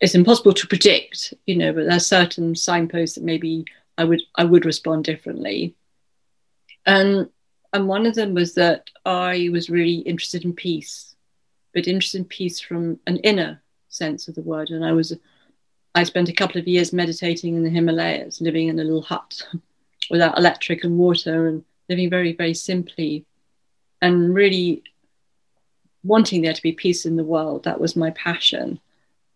it's 0.00 0.16
impossible 0.16 0.52
to 0.54 0.66
predict, 0.66 1.32
you 1.46 1.56
know, 1.56 1.72
but 1.72 1.86
there's 1.86 2.06
certain 2.06 2.56
signposts 2.56 3.14
that 3.14 3.24
maybe 3.24 3.64
I 3.96 4.04
would 4.04 4.22
I 4.34 4.44
would 4.44 4.64
respond 4.64 5.04
differently. 5.04 5.76
And 6.84 7.30
and 7.72 7.88
one 7.88 8.06
of 8.06 8.14
them 8.14 8.34
was 8.34 8.54
that 8.54 8.90
I 9.06 9.48
was 9.50 9.70
really 9.70 9.96
interested 9.96 10.44
in 10.44 10.52
peace, 10.52 11.14
but 11.72 11.88
interested 11.88 12.18
in 12.18 12.24
peace 12.26 12.60
from 12.60 13.00
an 13.06 13.16
inner 13.18 13.62
sense 13.88 14.28
of 14.28 14.34
the 14.34 14.42
word. 14.42 14.70
And 14.70 14.84
I 14.84 14.92
was, 14.92 15.16
I 15.94 16.04
spent 16.04 16.28
a 16.28 16.34
couple 16.34 16.60
of 16.60 16.68
years 16.68 16.92
meditating 16.92 17.56
in 17.56 17.64
the 17.64 17.70
Himalayas, 17.70 18.40
living 18.40 18.68
in 18.68 18.78
a 18.78 18.84
little 18.84 19.02
hut 19.02 19.42
without 20.10 20.38
electric 20.38 20.84
and 20.84 20.98
water, 20.98 21.48
and 21.48 21.64
living 21.88 22.10
very, 22.10 22.32
very 22.34 22.54
simply, 22.54 23.24
and 24.02 24.34
really 24.34 24.82
wanting 26.04 26.42
there 26.42 26.52
to 26.52 26.62
be 26.62 26.72
peace 26.72 27.06
in 27.06 27.16
the 27.16 27.24
world. 27.24 27.64
That 27.64 27.80
was 27.80 27.96
my 27.96 28.10
passion. 28.10 28.80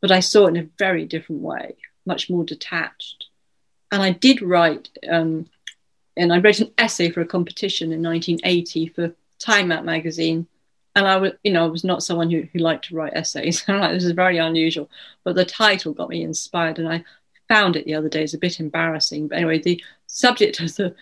But 0.02 0.11
I 0.11 0.21
saw 0.21 0.47
it 0.47 0.50
in 0.50 0.57
a 0.59 0.69
very 0.78 1.07
different 1.07 1.40
way, 1.40 1.76
much 2.05 2.28
more 2.28 2.45
detached. 2.45 3.26
And 3.90 4.02
I 4.02 4.11
did 4.11 4.43
write 4.43 4.90
um, 5.09 5.49
and 6.16 6.32
I 6.32 6.38
wrote 6.38 6.61
an 6.61 6.73
essay 6.78 7.11
for 7.11 7.20
a 7.20 7.26
competition 7.26 7.92
in 7.92 8.02
1980 8.02 8.88
for 8.88 9.14
Time 9.38 9.70
Out 9.70 9.85
magazine. 9.85 10.46
And 10.94 11.06
I 11.06 11.16
was, 11.18 11.32
you 11.44 11.52
know, 11.52 11.64
I 11.64 11.68
was 11.68 11.85
not 11.85 12.02
someone 12.02 12.30
who, 12.30 12.49
who 12.52 12.58
liked 12.58 12.87
to 12.87 12.96
write 12.96 13.12
essays. 13.14 13.64
I'm 13.68 13.80
like, 13.80 13.92
this 13.92 14.04
is 14.04 14.12
very 14.12 14.38
unusual. 14.38 14.88
But 15.25 15.35
the 15.35 15.44
title 15.44 15.92
got 15.92 16.08
me 16.08 16.23
inspired, 16.23 16.78
and 16.78 16.88
I 16.88 17.04
found 17.49 17.76
it 17.76 17.85
the 17.85 17.94
other 17.94 18.08
day. 18.08 18.23
It's 18.23 18.35
a 18.35 18.38
bit 18.38 18.61
embarrassing, 18.61 19.28
but 19.28 19.37
anyway, 19.37 19.61
the 19.61 19.82
subject 20.06 20.61
of 20.61 20.75
the 20.76 20.94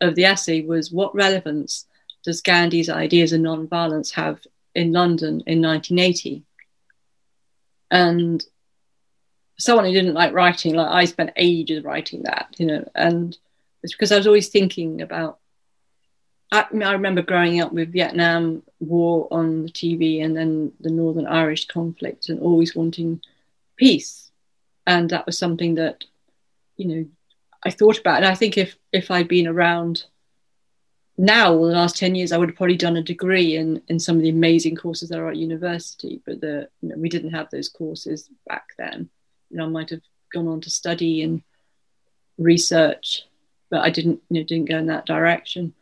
of 0.00 0.14
the 0.14 0.24
essay 0.24 0.62
was 0.62 0.90
what 0.90 1.14
relevance 1.14 1.86
does 2.24 2.40
Gandhi's 2.40 2.88
ideas 2.88 3.32
of 3.32 3.40
non-violence 3.40 4.10
have 4.12 4.40
in 4.74 4.92
London 4.92 5.42
in 5.46 5.62
1980? 5.62 6.42
And 7.90 8.44
someone 9.58 9.84
who 9.84 9.92
didn't 9.92 10.14
like 10.14 10.32
writing, 10.32 10.74
like 10.74 10.90
I 10.90 11.04
spent 11.04 11.32
ages 11.36 11.84
writing 11.84 12.24
that, 12.24 12.54
you 12.58 12.66
know, 12.66 12.88
and 12.94 13.36
it's 13.86 13.94
because 13.94 14.10
I 14.10 14.16
was 14.16 14.26
always 14.26 14.48
thinking 14.48 15.00
about. 15.00 15.38
I, 16.50 16.66
I 16.72 16.92
remember 16.92 17.22
growing 17.22 17.60
up 17.60 17.72
with 17.72 17.92
Vietnam 17.92 18.64
War 18.80 19.28
on 19.30 19.62
the 19.62 19.68
TV 19.68 20.24
and 20.24 20.36
then 20.36 20.72
the 20.80 20.90
Northern 20.90 21.26
Irish 21.26 21.66
conflict 21.68 22.28
and 22.28 22.40
always 22.40 22.74
wanting 22.74 23.20
peace, 23.76 24.32
and 24.88 25.08
that 25.10 25.24
was 25.24 25.38
something 25.38 25.76
that, 25.76 26.04
you 26.76 26.88
know, 26.88 27.06
I 27.64 27.70
thought 27.70 27.98
about. 27.98 28.16
And 28.16 28.26
I 28.26 28.34
think 28.34 28.58
if 28.58 28.76
if 28.92 29.08
I'd 29.08 29.28
been 29.28 29.46
around 29.46 30.06
now 31.16 31.52
the 31.52 31.60
last 31.60 31.96
10 31.96 32.14
years 32.14 32.30
i 32.30 32.36
would 32.36 32.50
have 32.50 32.56
probably 32.58 32.76
done 32.76 32.98
a 32.98 33.02
degree 33.02 33.56
in 33.56 33.80
in 33.88 33.98
some 33.98 34.16
of 34.16 34.22
the 34.22 34.28
amazing 34.28 34.76
courses 34.76 35.08
that 35.08 35.18
are 35.18 35.30
at 35.30 35.36
university 35.36 36.20
but 36.26 36.42
the 36.42 36.68
you 36.82 36.90
know, 36.90 36.94
we 36.98 37.08
didn't 37.08 37.30
have 37.30 37.48
those 37.48 37.70
courses 37.70 38.28
back 38.46 38.66
then 38.76 39.08
you 39.48 39.56
know 39.56 39.64
i 39.64 39.68
might 39.68 39.88
have 39.88 40.02
gone 40.30 40.46
on 40.46 40.60
to 40.60 40.68
study 40.68 41.22
and 41.22 41.42
research 42.36 43.24
but 43.70 43.80
I 43.80 43.90
didn't, 43.90 44.20
you 44.30 44.40
know, 44.40 44.46
didn't 44.46 44.68
go 44.68 44.78
in 44.78 44.86
that 44.86 45.06
direction. 45.06 45.74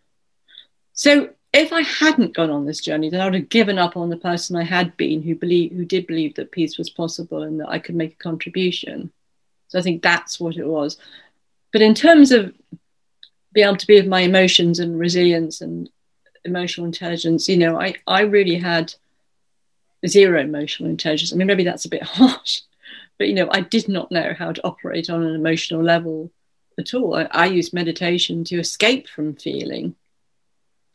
So 0.92 1.30
if 1.52 1.72
I 1.72 1.82
hadn't 1.82 2.34
gone 2.34 2.50
on 2.50 2.66
this 2.66 2.80
journey, 2.80 3.10
then 3.10 3.20
I 3.20 3.26
would 3.26 3.34
have 3.34 3.48
given 3.48 3.78
up 3.78 3.96
on 3.96 4.10
the 4.10 4.16
person 4.16 4.56
I 4.56 4.64
had 4.64 4.96
been, 4.96 5.22
who 5.22 5.34
believe, 5.34 5.72
who 5.72 5.84
did 5.84 6.06
believe 6.06 6.34
that 6.34 6.50
peace 6.50 6.78
was 6.78 6.90
possible 6.90 7.42
and 7.42 7.60
that 7.60 7.68
I 7.68 7.78
could 7.78 7.94
make 7.94 8.14
a 8.14 8.22
contribution. 8.22 9.12
So 9.68 9.78
I 9.78 9.82
think 9.82 10.02
that's 10.02 10.40
what 10.40 10.56
it 10.56 10.66
was. 10.66 10.98
But 11.72 11.82
in 11.82 11.94
terms 11.94 12.32
of 12.32 12.54
being 13.52 13.66
able 13.66 13.76
to 13.76 13.86
be 13.86 13.94
with 13.94 14.08
my 14.08 14.20
emotions 14.20 14.80
and 14.80 14.98
resilience 14.98 15.60
and 15.60 15.88
emotional 16.44 16.86
intelligence, 16.86 17.48
you 17.48 17.56
know, 17.56 17.80
I, 17.80 17.94
I 18.06 18.22
really 18.22 18.56
had 18.56 18.94
zero 20.06 20.40
emotional 20.40 20.90
intelligence. 20.90 21.32
I 21.32 21.36
mean, 21.36 21.46
maybe 21.46 21.64
that's 21.64 21.84
a 21.84 21.88
bit 21.88 22.02
harsh, 22.04 22.62
but 23.18 23.28
you 23.28 23.34
know, 23.34 23.48
I 23.50 23.60
did 23.60 23.88
not 23.88 24.10
know 24.10 24.34
how 24.36 24.52
to 24.52 24.64
operate 24.64 25.08
on 25.08 25.22
an 25.22 25.34
emotional 25.34 25.82
level 25.82 26.30
at 26.78 26.94
all. 26.94 27.14
I, 27.14 27.28
I 27.30 27.46
used 27.46 27.72
meditation 27.72 28.44
to 28.44 28.58
escape 28.58 29.08
from 29.08 29.34
feeling, 29.34 29.94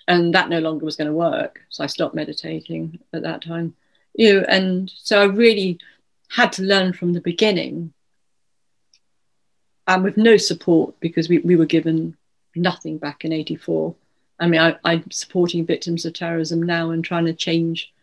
and 0.08 0.34
that 0.34 0.50
no 0.50 0.60
longer 0.60 0.86
was 0.86 0.96
going 0.96 1.08
to 1.10 1.14
work. 1.14 1.62
So 1.70 1.84
I 1.84 1.88
stopped 1.88 2.16
meditating 2.16 3.00
at 3.14 3.24
that 3.24 3.42
time. 3.42 3.76
You 4.14 4.34
know, 4.42 4.46
and 4.48 4.92
so 4.96 5.22
I 5.22 5.26
really 5.26 5.80
had 6.30 6.52
to 6.54 6.64
learn 6.64 6.94
from 6.94 7.14
the 7.14 7.22
beginning, 7.22 7.94
and 9.88 10.04
with 10.04 10.18
no 10.18 10.38
support 10.38 11.00
because 11.00 11.30
we, 11.30 11.40
we 11.40 11.56
were 11.56 11.66
given 11.66 12.16
nothing 12.56 12.98
back 12.98 13.26
in 13.26 13.34
'84. 13.34 13.96
I 14.40 14.48
mean, 14.48 14.62
I, 14.62 14.78
I'm 14.86 15.10
supporting 15.12 15.66
victims 15.66 16.06
of 16.06 16.14
terrorism 16.14 16.64
now 16.64 16.92
and 16.92 17.04
trying 17.04 17.26
to 17.26 17.34
change 17.34 17.94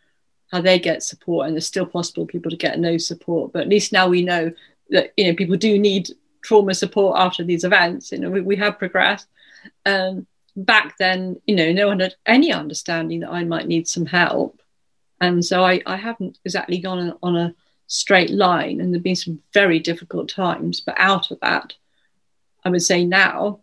how 0.50 0.60
they 0.60 0.78
get 0.78 1.02
support 1.02 1.48
and 1.48 1.56
it's 1.56 1.66
still 1.66 1.86
possible 1.86 2.26
people 2.26 2.50
to 2.50 2.56
get 2.56 2.78
no 2.78 2.96
support 2.96 3.52
but 3.52 3.62
at 3.62 3.68
least 3.68 3.92
now 3.92 4.08
we 4.08 4.22
know 4.22 4.52
that 4.90 5.12
you 5.16 5.26
know 5.26 5.34
people 5.34 5.56
do 5.56 5.78
need 5.78 6.08
trauma 6.46 6.74
support 6.74 7.18
after 7.18 7.42
these 7.42 7.64
events. 7.64 8.12
You 8.12 8.18
know, 8.18 8.30
we, 8.30 8.40
we 8.40 8.56
have 8.56 8.78
progressed. 8.78 9.26
Um, 9.84 10.26
back 10.54 10.96
then, 10.96 11.40
you 11.46 11.56
know, 11.56 11.72
no 11.72 11.88
one 11.88 12.00
had 12.00 12.14
any 12.24 12.52
understanding 12.52 13.20
that 13.20 13.32
I 13.32 13.42
might 13.44 13.66
need 13.66 13.88
some 13.88 14.06
help. 14.06 14.62
And 15.20 15.44
so 15.44 15.64
I, 15.64 15.82
I 15.86 15.96
haven't 15.96 16.38
exactly 16.44 16.78
gone 16.78 17.18
on, 17.22 17.36
a 17.36 17.54
straight 17.88 18.30
line. 18.30 18.80
And 18.80 18.92
there 18.92 18.98
have 18.98 19.04
been 19.04 19.16
some 19.16 19.40
very 19.52 19.80
difficult 19.80 20.28
times. 20.28 20.80
But 20.80 20.94
out 20.98 21.30
of 21.30 21.40
that, 21.40 21.74
I 22.64 22.68
would 22.70 22.82
say 22.82 23.04
now, 23.04 23.60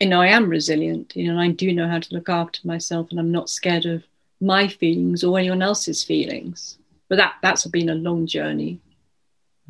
you 0.00 0.08
know, 0.08 0.20
I 0.20 0.28
am 0.28 0.48
resilient, 0.48 1.14
you 1.14 1.26
know, 1.26 1.38
and 1.38 1.40
I 1.40 1.48
do 1.54 1.72
know 1.72 1.88
how 1.88 2.00
to 2.00 2.14
look 2.14 2.28
after 2.28 2.60
myself 2.66 3.08
and 3.10 3.20
I'm 3.20 3.32
not 3.32 3.48
scared 3.48 3.86
of 3.86 4.04
my 4.40 4.68
feelings 4.68 5.22
or 5.22 5.38
anyone 5.38 5.62
else's 5.62 6.02
feelings. 6.02 6.78
But 7.08 7.16
that 7.16 7.34
that's 7.40 7.66
been 7.66 7.88
a 7.88 7.94
long 7.94 8.26
journey. 8.26 8.80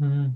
Mm 0.00 0.32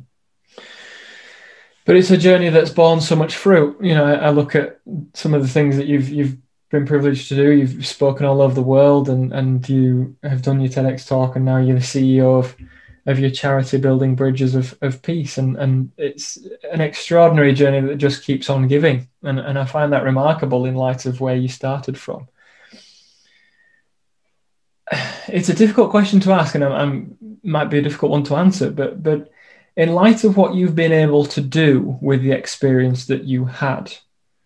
but 1.91 1.97
it's 1.97 2.13
a 2.13 2.17
journey 2.17 2.51
that's 2.51 2.71
borne 2.71 3.01
so 3.01 3.17
much 3.17 3.35
fruit. 3.35 3.77
You 3.83 3.97
know, 3.97 4.05
I, 4.05 4.13
I, 4.13 4.31
look 4.31 4.55
at 4.55 4.79
some 5.13 5.35
of 5.35 5.43
the 5.43 5.49
things 5.49 5.77
that 5.77 5.89
you've 5.89 6.09
you've 6.09 6.37
been 6.71 6.87
privileged 6.87 7.29
to 7.31 7.35
do. 7.35 7.51
You've 7.51 7.85
spoken 7.85 8.27
all 8.27 8.41
over 8.43 8.55
the 8.55 8.63
world, 8.63 9.09
and 9.09 9.33
and 9.33 9.69
you 9.69 10.17
have 10.23 10.41
done 10.41 10.61
your 10.61 10.71
TEDx 10.71 11.09
talk, 11.09 11.35
and 11.35 11.45
now 11.45 11.57
you're 11.57 11.81
the 11.81 11.83
CEO 11.83 12.39
of 12.39 12.55
of 13.07 13.19
your 13.19 13.31
charity, 13.31 13.77
building 13.79 14.15
bridges 14.15 14.55
of, 14.55 14.79
of 14.83 15.03
peace, 15.03 15.37
and 15.37 15.57
and 15.57 15.91
it's 15.97 16.39
an 16.71 16.81
extraordinary 16.81 17.53
journey 17.53 17.81
that 17.81 17.97
just 17.97 18.23
keeps 18.23 18.49
on 18.49 18.69
giving, 18.69 19.09
and 19.25 19.41
and 19.41 19.59
I 19.59 19.65
find 19.65 19.93
that 19.93 20.05
remarkable 20.05 20.67
in 20.67 20.77
light 20.77 21.07
of 21.07 21.21
where 21.21 21.35
you 21.35 21.49
started 21.49 21.99
from. 21.99 22.29
It's 25.27 25.49
a 25.49 25.55
difficult 25.55 25.91
question 25.91 26.21
to 26.21 26.33
ask, 26.33 26.55
and 26.55 26.63
I'm, 26.63 26.73
I'm 26.73 27.19
might 27.43 27.69
be 27.69 27.79
a 27.79 27.83
difficult 27.83 28.13
one 28.13 28.23
to 28.25 28.37
answer, 28.37 28.71
but 28.71 29.03
but 29.03 29.29
in 29.81 29.95
light 29.95 30.25
of 30.25 30.37
what 30.37 30.55
you've 30.55 30.75
been 30.75 30.93
able 30.93 31.25
to 31.25 31.41
do 31.41 31.99
with 32.03 32.21
the 32.21 32.33
experience 32.33 33.07
that 33.07 33.25
you 33.25 33.47
had 33.47 33.91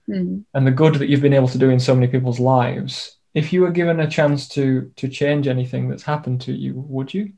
mm. 0.08 0.44
and 0.54 0.64
the 0.64 0.70
good 0.70 0.94
that 0.94 1.08
you've 1.08 1.22
been 1.22 1.32
able 1.32 1.48
to 1.48 1.58
do 1.58 1.70
in 1.70 1.80
so 1.80 1.92
many 1.92 2.06
people's 2.06 2.38
lives, 2.38 3.16
if 3.34 3.52
you 3.52 3.62
were 3.62 3.72
given 3.72 3.98
a 3.98 4.08
chance 4.08 4.46
to 4.50 4.92
to 4.94 5.08
change 5.08 5.48
anything 5.48 5.88
that's 5.88 6.04
happened 6.04 6.40
to 6.42 6.52
you, 6.52 6.74
would 6.74 7.12
you? 7.12 7.32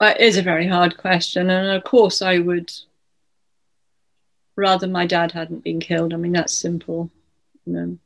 It 0.00 0.18
is 0.18 0.36
a 0.36 0.42
very 0.42 0.66
hard 0.66 0.96
question, 0.96 1.48
and 1.48 1.68
of 1.68 1.84
course, 1.84 2.20
I 2.20 2.40
would 2.40 2.72
rather 4.56 4.88
my 4.88 5.06
dad 5.06 5.30
hadn't 5.30 5.62
been 5.62 5.78
killed. 5.78 6.12
I 6.12 6.16
mean, 6.16 6.32
that's 6.32 6.52
simple. 6.52 7.08
You 7.66 7.72
know. 7.72 7.98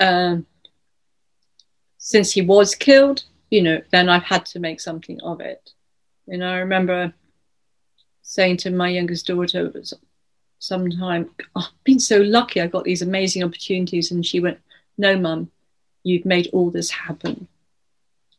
Uh, 0.00 0.36
since 1.98 2.32
he 2.32 2.40
was 2.40 2.74
killed, 2.74 3.24
you 3.50 3.62
know, 3.62 3.80
then 3.90 4.08
I've 4.08 4.24
had 4.24 4.46
to 4.46 4.60
make 4.60 4.80
something 4.80 5.20
of 5.22 5.40
it. 5.40 5.72
You 6.26 6.38
know, 6.38 6.50
I 6.50 6.58
remember 6.58 7.12
saying 8.22 8.58
to 8.58 8.70
my 8.70 8.88
youngest 8.90 9.26
daughter 9.26 9.72
sometime, 10.58 11.30
oh, 11.56 11.68
I've 11.68 11.84
been 11.84 11.98
so 11.98 12.20
lucky, 12.20 12.60
I 12.60 12.66
got 12.66 12.84
these 12.84 13.02
amazing 13.02 13.42
opportunities. 13.42 14.10
And 14.10 14.24
she 14.24 14.40
went, 14.40 14.58
No, 14.98 15.16
mum, 15.18 15.50
you've 16.02 16.26
made 16.26 16.50
all 16.52 16.70
this 16.70 16.90
happen. 16.90 17.48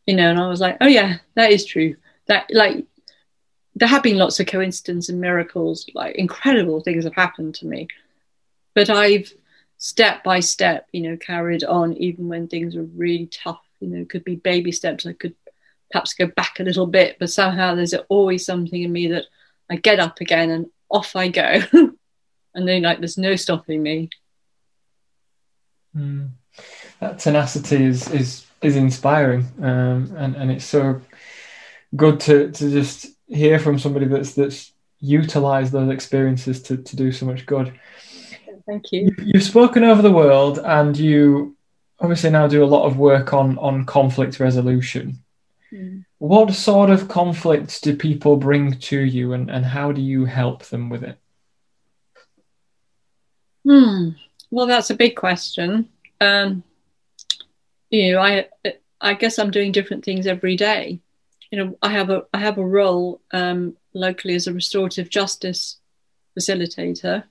You 0.05 0.15
know, 0.15 0.29
and 0.29 0.39
I 0.39 0.47
was 0.47 0.61
like, 0.61 0.77
Oh, 0.81 0.87
yeah, 0.87 1.17
that 1.35 1.51
is 1.51 1.65
true. 1.65 1.95
That, 2.27 2.45
like, 2.51 2.85
there 3.75 3.87
have 3.87 4.03
been 4.03 4.17
lots 4.17 4.39
of 4.39 4.47
coincidences 4.47 5.09
and 5.09 5.21
miracles, 5.21 5.89
like 5.95 6.15
incredible 6.15 6.81
things 6.81 7.05
have 7.05 7.15
happened 7.15 7.55
to 7.55 7.65
me. 7.65 7.87
But 8.75 8.89
I've 8.89 9.31
step 9.77 10.23
by 10.23 10.41
step, 10.41 10.87
you 10.91 11.01
know, 11.01 11.17
carried 11.17 11.63
on 11.63 11.93
even 11.97 12.27
when 12.27 12.47
things 12.47 12.75
were 12.75 12.83
really 12.83 13.27
tough 13.27 13.61
you 13.79 13.87
know, 13.87 14.05
could 14.05 14.23
be 14.23 14.35
baby 14.35 14.71
steps. 14.71 15.05
I 15.05 15.13
could 15.13 15.35
perhaps 15.91 16.13
go 16.13 16.27
back 16.27 16.59
a 16.59 16.63
little 16.63 16.87
bit, 16.87 17.17
but 17.19 17.29
somehow 17.29 17.75
there's 17.75 17.93
always 18.09 18.45
something 18.45 18.81
in 18.81 18.91
me 18.91 19.07
that 19.07 19.25
I 19.69 19.77
get 19.77 19.99
up 19.99 20.21
again 20.21 20.49
and 20.49 20.67
off 20.89 21.15
I 21.15 21.29
go. 21.29 21.61
and 21.73 22.67
then 22.67 22.83
like 22.83 22.99
there's 22.99 23.17
no 23.17 23.35
stopping 23.35 23.81
me. 23.83 24.09
Mm. 25.95 26.31
That 26.99 27.19
tenacity 27.19 27.83
is 27.83 28.09
is 28.11 28.45
is 28.61 28.75
inspiring, 28.75 29.47
um, 29.61 30.13
and 30.17 30.35
and 30.35 30.51
it's 30.51 30.65
so 30.65 31.01
good 31.95 32.19
to 32.21 32.51
to 32.51 32.69
just 32.69 33.07
hear 33.27 33.59
from 33.59 33.79
somebody 33.79 34.05
that's 34.05 34.33
that's 34.33 34.73
utilized 34.99 35.71
those 35.71 35.91
experiences 35.91 36.61
to 36.63 36.77
to 36.77 36.95
do 36.95 37.11
so 37.11 37.25
much 37.25 37.45
good. 37.45 37.73
Thank 38.67 38.91
you. 38.91 39.15
You've 39.17 39.43
spoken 39.43 39.83
over 39.83 40.01
the 40.01 40.11
world, 40.11 40.59
and 40.59 40.95
you 40.97 41.55
obviously 41.99 42.29
now 42.29 42.47
do 42.47 42.63
a 42.63 42.65
lot 42.65 42.85
of 42.85 42.97
work 42.97 43.33
on 43.33 43.57
on 43.57 43.85
conflict 43.85 44.39
resolution. 44.39 45.19
Mm. 45.71 46.05
What 46.17 46.53
sort 46.53 46.89
of 46.89 47.07
conflicts 47.07 47.79
do 47.79 47.95
people 47.95 48.35
bring 48.35 48.79
to 48.79 48.99
you, 48.99 49.33
and, 49.33 49.49
and 49.49 49.65
how 49.65 49.91
do 49.91 50.01
you 50.01 50.25
help 50.25 50.65
them 50.65 50.89
with 50.89 51.03
it? 51.03 51.17
Hmm. 53.65 54.09
Well, 54.51 54.65
that's 54.65 54.89
a 54.89 54.95
big 54.95 55.15
question. 55.15 55.89
Um, 56.19 56.63
you 57.89 58.13
know, 58.13 58.19
I 58.19 58.47
I 59.01 59.13
guess 59.13 59.39
I'm 59.39 59.51
doing 59.51 59.71
different 59.71 60.03
things 60.03 60.27
every 60.27 60.55
day. 60.55 60.99
You 61.51 61.57
know, 61.57 61.77
I 61.81 61.89
have 61.89 62.09
a 62.09 62.23
I 62.33 62.39
have 62.39 62.57
a 62.57 62.65
role 62.65 63.21
um, 63.31 63.77
locally 63.93 64.35
as 64.35 64.47
a 64.47 64.53
restorative 64.53 65.09
justice 65.09 65.79
facilitator, 66.37 67.23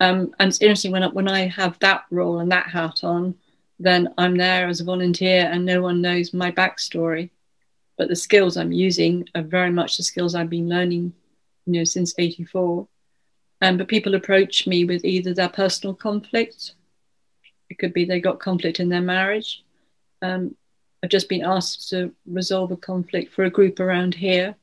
um, 0.00 0.34
and 0.38 0.48
it's 0.48 0.60
interesting 0.60 0.92
when 0.92 1.02
when 1.14 1.28
I 1.28 1.46
have 1.48 1.78
that 1.80 2.04
role 2.10 2.40
and 2.40 2.50
that 2.52 2.68
hat 2.68 3.02
on, 3.02 3.34
then 3.78 4.12
I'm 4.18 4.36
there 4.36 4.68
as 4.68 4.80
a 4.80 4.84
volunteer, 4.84 5.48
and 5.50 5.64
no 5.64 5.82
one 5.82 6.00
knows 6.02 6.34
my 6.34 6.50
backstory, 6.50 7.30
but 7.98 8.08
the 8.08 8.16
skills 8.16 8.56
I'm 8.56 8.72
using 8.72 9.28
are 9.34 9.42
very 9.42 9.70
much 9.70 9.96
the 9.96 10.02
skills 10.02 10.34
I've 10.34 10.50
been 10.50 10.68
learning, 10.68 11.12
you 11.66 11.72
know, 11.72 11.84
since 11.84 12.14
'84. 12.18 12.86
Um, 13.62 13.78
but 13.78 13.88
people 13.88 14.14
approach 14.14 14.66
me 14.66 14.84
with 14.84 15.04
either 15.04 15.32
their 15.32 15.48
personal 15.48 15.94
conflict 15.94 16.74
it 17.68 17.78
could 17.78 17.92
be 17.92 18.04
they 18.04 18.20
got 18.20 18.38
conflict 18.38 18.80
in 18.80 18.88
their 18.88 19.00
marriage. 19.00 19.64
Um, 20.22 20.56
I've 21.02 21.10
just 21.10 21.28
been 21.28 21.44
asked 21.44 21.88
to 21.90 22.12
resolve 22.26 22.70
a 22.72 22.76
conflict 22.76 23.32
for 23.32 23.44
a 23.44 23.50
group 23.50 23.80
around 23.80 24.14
here. 24.14 24.54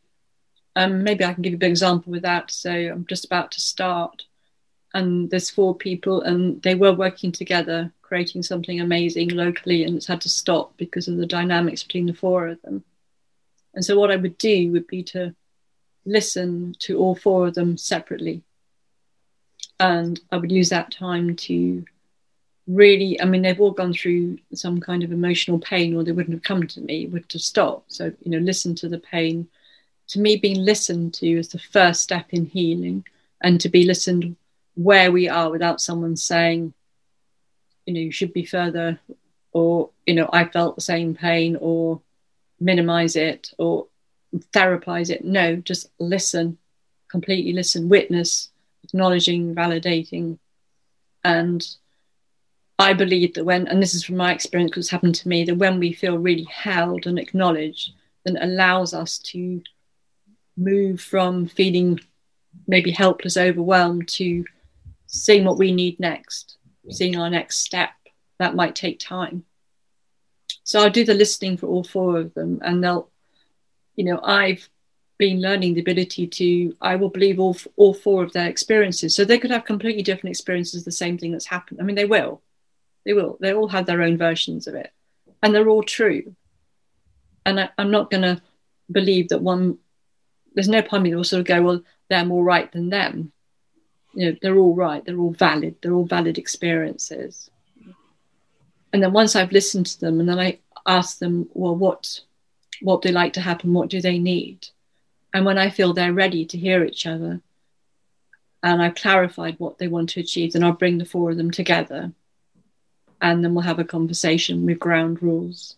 Um, 0.76 1.04
maybe 1.04 1.24
I 1.24 1.34
can 1.34 1.44
give 1.44 1.52
you 1.52 1.58
a 1.58 1.60
big 1.60 1.72
example 1.72 2.12
with 2.12 2.24
that. 2.24 2.52
So 2.52 2.72
I'm 2.72 3.06
just 3.06 3.26
about 3.26 3.52
to 3.52 3.60
start, 3.60 4.24
and 4.94 5.30
there's 5.30 5.50
four 5.50 5.76
people, 5.76 6.22
and 6.22 6.62
they 6.62 6.76
were 6.76 6.94
working 6.94 7.32
together, 7.32 7.92
creating 8.02 8.44
something 8.44 8.80
amazing 8.80 9.30
locally, 9.30 9.84
and 9.84 9.96
it's 9.96 10.08
had 10.08 10.22
to 10.22 10.30
stop 10.30 10.76
because 10.78 11.08
of 11.08 11.18
the 11.18 11.26
dynamics 11.26 11.84
between 11.84 12.06
the 12.06 12.14
four 12.14 12.48
of 12.48 12.62
them. 12.62 12.84
And 13.74 13.84
so 13.84 14.00
what 14.00 14.12
I 14.12 14.16
would 14.16 14.38
do 14.38 14.72
would 14.72 14.88
be 14.88 15.04
to 15.04 15.36
listen 16.06 16.76
to 16.80 17.00
all 17.00 17.16
four 17.16 17.48
of 17.48 17.56
them 17.56 17.78
separately, 17.78 18.44
and 19.80 20.20
I 20.32 20.38
would 20.38 20.52
use 20.52 20.70
that 20.70 20.92
time 20.92 21.36
to 21.36 21.86
really 22.68 23.20
i 23.20 23.26
mean 23.26 23.42
they've 23.42 23.60
all 23.60 23.72
gone 23.72 23.94
through 23.94 24.38
some 24.54 24.80
kind 24.80 25.04
of 25.04 25.12
emotional 25.12 25.60
pain 25.60 25.94
or 25.94 26.02
they 26.02 26.14
wouldn't 26.14 26.34
have 26.34 26.44
come 26.44 26.66
to 26.66 26.80
me 26.80 27.06
would 27.08 27.26
have 27.34 27.42
stopped 27.42 27.92
so 27.92 28.06
you 28.22 28.32
know 28.32 28.38
listen 28.38 28.74
to 28.74 28.88
the 28.88 29.00
pain. 29.00 29.48
To 30.10 30.20
me 30.20 30.36
being 30.36 30.64
listened 30.64 31.14
to 31.16 31.28
is 31.28 31.50
the 31.50 31.60
first 31.60 32.02
step 32.02 32.28
in 32.30 32.46
healing 32.46 33.06
and 33.42 33.60
to 33.62 33.70
be 33.70 33.86
listened 33.86 34.36
where 34.76 35.12
we 35.12 35.30
are 35.30 35.50
without 35.50 35.82
someone 35.82 36.16
saying 36.16 36.74
you 37.86 37.94
know 37.94 38.00
you 38.00 38.12
should 38.12 38.34
be 38.34 38.46
further 38.46 39.00
or 39.52 39.90
you 40.06 40.16
know 40.16 40.30
i 40.34 40.46
felt 40.46 40.76
the 40.76 40.82
same 40.82 41.14
pain 41.14 41.58
or 41.60 42.02
minimize 42.60 43.16
it 43.16 43.54
or 43.58 43.88
therapize 44.54 45.10
it. 45.10 45.24
No 45.24 45.56
just 45.58 45.90
listen 46.00 46.58
completely 47.10 47.54
listen 47.54 47.90
witness 47.90 48.50
acknowledging 48.84 49.56
validating. 49.56 50.38
And 51.24 51.66
I 52.80 52.94
believe 52.94 53.36
that 53.36 53.46
when, 53.46 53.68
and 53.68 53.82
this 53.82 53.94
is 53.94 54.04
from 54.04 54.18
my 54.18 54.34
experience 54.34 54.76
it's 54.76 54.90
happened 54.90 55.16
to 55.16 55.28
me, 55.28 55.46
that 55.46 55.56
when 55.56 55.80
we 55.80 55.94
feel 55.94 56.18
really 56.18 56.44
held 56.44 57.06
and 57.08 57.18
acknowledged, 57.18 57.94
then 58.26 58.36
it 58.36 58.44
allows 58.44 58.94
us 58.94 59.20
to 59.20 59.62
move 60.58 61.00
from 61.00 61.48
feeling 61.48 62.00
maybe 62.68 62.92
helpless, 62.92 63.38
overwhelmed 63.38 64.08
to 64.08 64.44
seeing 65.14 65.46
what 65.46 65.60
we 65.60 65.72
need 65.72 66.00
next, 66.00 66.58
seeing 66.90 67.16
our 67.16 67.30
next 67.30 67.60
step. 67.60 67.92
That 68.40 68.56
might 68.56 68.76
take 68.76 69.00
time. 69.00 69.46
So 70.64 70.82
I'll 70.82 70.90
do 70.90 71.06
the 71.06 71.14
listening 71.14 71.56
for 71.56 71.68
all 71.68 71.84
four 71.84 72.20
of 72.20 72.34
them, 72.34 72.60
and 72.64 72.84
they'll, 72.84 73.10
you 73.96 74.06
know, 74.06 74.20
I've 74.24 74.68
been 75.20 75.40
learning 75.40 75.76
the 75.76 75.82
ability 75.82 76.28
to, 76.28 76.76
I 76.82 76.96
will 76.96 77.10
believe 77.10 77.40
all 77.40 77.56
all 77.76 77.94
four 77.94 78.24
of 78.24 78.34
their 78.34 78.50
experiences. 78.50 79.16
So 79.16 79.24
they 79.24 79.38
could 79.38 79.52
have 79.52 79.66
completely 79.66 80.02
different 80.02 80.32
experiences, 80.32 80.84
the 80.84 80.92
same 80.92 81.18
thing 81.18 81.32
that's 81.32 81.46
happened. 81.46 81.80
I 81.80 81.84
mean, 81.84 81.96
they 81.96 82.06
will, 82.06 82.42
they 83.06 83.14
will. 83.14 83.38
They 83.40 83.54
all 83.54 83.68
have 83.68 83.86
their 83.86 84.02
own 84.02 84.18
versions 84.18 84.68
of 84.68 84.74
it, 84.74 84.92
and 85.44 85.54
they're 85.54 85.70
all 85.70 85.84
true. 85.84 86.36
And 87.46 87.60
I, 87.60 87.70
am 87.78 87.92
not 87.92 88.10
going 88.10 88.24
to 88.24 88.42
believe 88.92 89.30
that 89.30 89.42
one. 89.42 89.78
There's 90.56 90.70
no 90.70 90.82
point 90.82 91.02
in 91.02 91.04
me 91.04 91.10
that 91.12 91.18
will 91.18 91.24
sort 91.24 91.42
of 91.42 91.48
go, 91.48 91.62
well, 91.62 91.82
they're 92.10 92.26
more 92.26 92.44
right 92.44 92.72
than 92.72 92.90
them. 92.90 93.32
You 94.14 94.32
know, 94.32 94.38
they're 94.42 94.58
all 94.58 94.76
right. 94.76 95.04
They're 95.04 95.18
all 95.18 95.32
valid. 95.32 95.76
They're 95.82 95.94
all 95.94 96.06
valid 96.06 96.38
experiences. 96.38 97.50
And 98.92 99.02
then 99.02 99.14
once 99.14 99.36
I've 99.36 99.52
listened 99.52 99.88
to 99.88 100.00
them, 100.00 100.20
and 100.20 100.30
then 100.30 100.40
I 100.40 100.60
ask 100.86 101.18
them, 101.18 101.50
well, 101.54 101.76
what, 101.76 102.20
what 102.82 103.02
they 103.02 103.12
like 103.12 103.34
to 103.34 103.42
happen? 103.42 103.74
What 103.74 103.90
do 103.90 104.02
they 104.02 104.20
need? 104.20 104.68
And 105.34 105.46
when 105.46 105.58
I 105.58 105.70
feel 105.70 105.94
they're 105.94 106.14
ready 106.14 106.46
to 106.46 106.58
hear 106.58 106.84
each 106.84 107.08
other, 107.08 107.42
and 108.62 108.82
I've 108.82 108.96
clarified 108.96 109.56
what 109.58 109.80
they 109.80 109.88
want 109.88 110.10
to 110.10 110.20
achieve, 110.20 110.54
then 110.54 110.64
I'll 110.64 110.74
bring 110.74 111.00
the 111.00 111.06
four 111.06 111.32
of 111.32 111.38
them 111.38 111.52
together 111.52 112.14
and 113.24 113.44
then 113.44 113.54
we'll 113.54 113.64
have 113.64 113.80
a 113.80 113.86
conversation 113.86 114.66
with 114.66 114.78
ground 114.78 115.24
rules. 115.24 115.78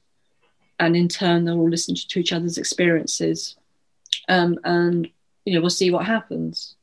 And 0.80 0.96
in 0.96 1.08
turn, 1.08 1.46
they'll 1.46 1.60
all 1.60 1.70
listen 1.70 1.96
to 1.96 2.20
each 2.20 2.34
other's 2.34 2.58
experiences. 2.58 3.56
Um, 4.28 4.60
and, 4.64 5.08
you 5.46 5.54
know, 5.54 5.62
we'll 5.62 5.70
see 5.70 5.92
what 5.92 6.06
happens. 6.06 6.75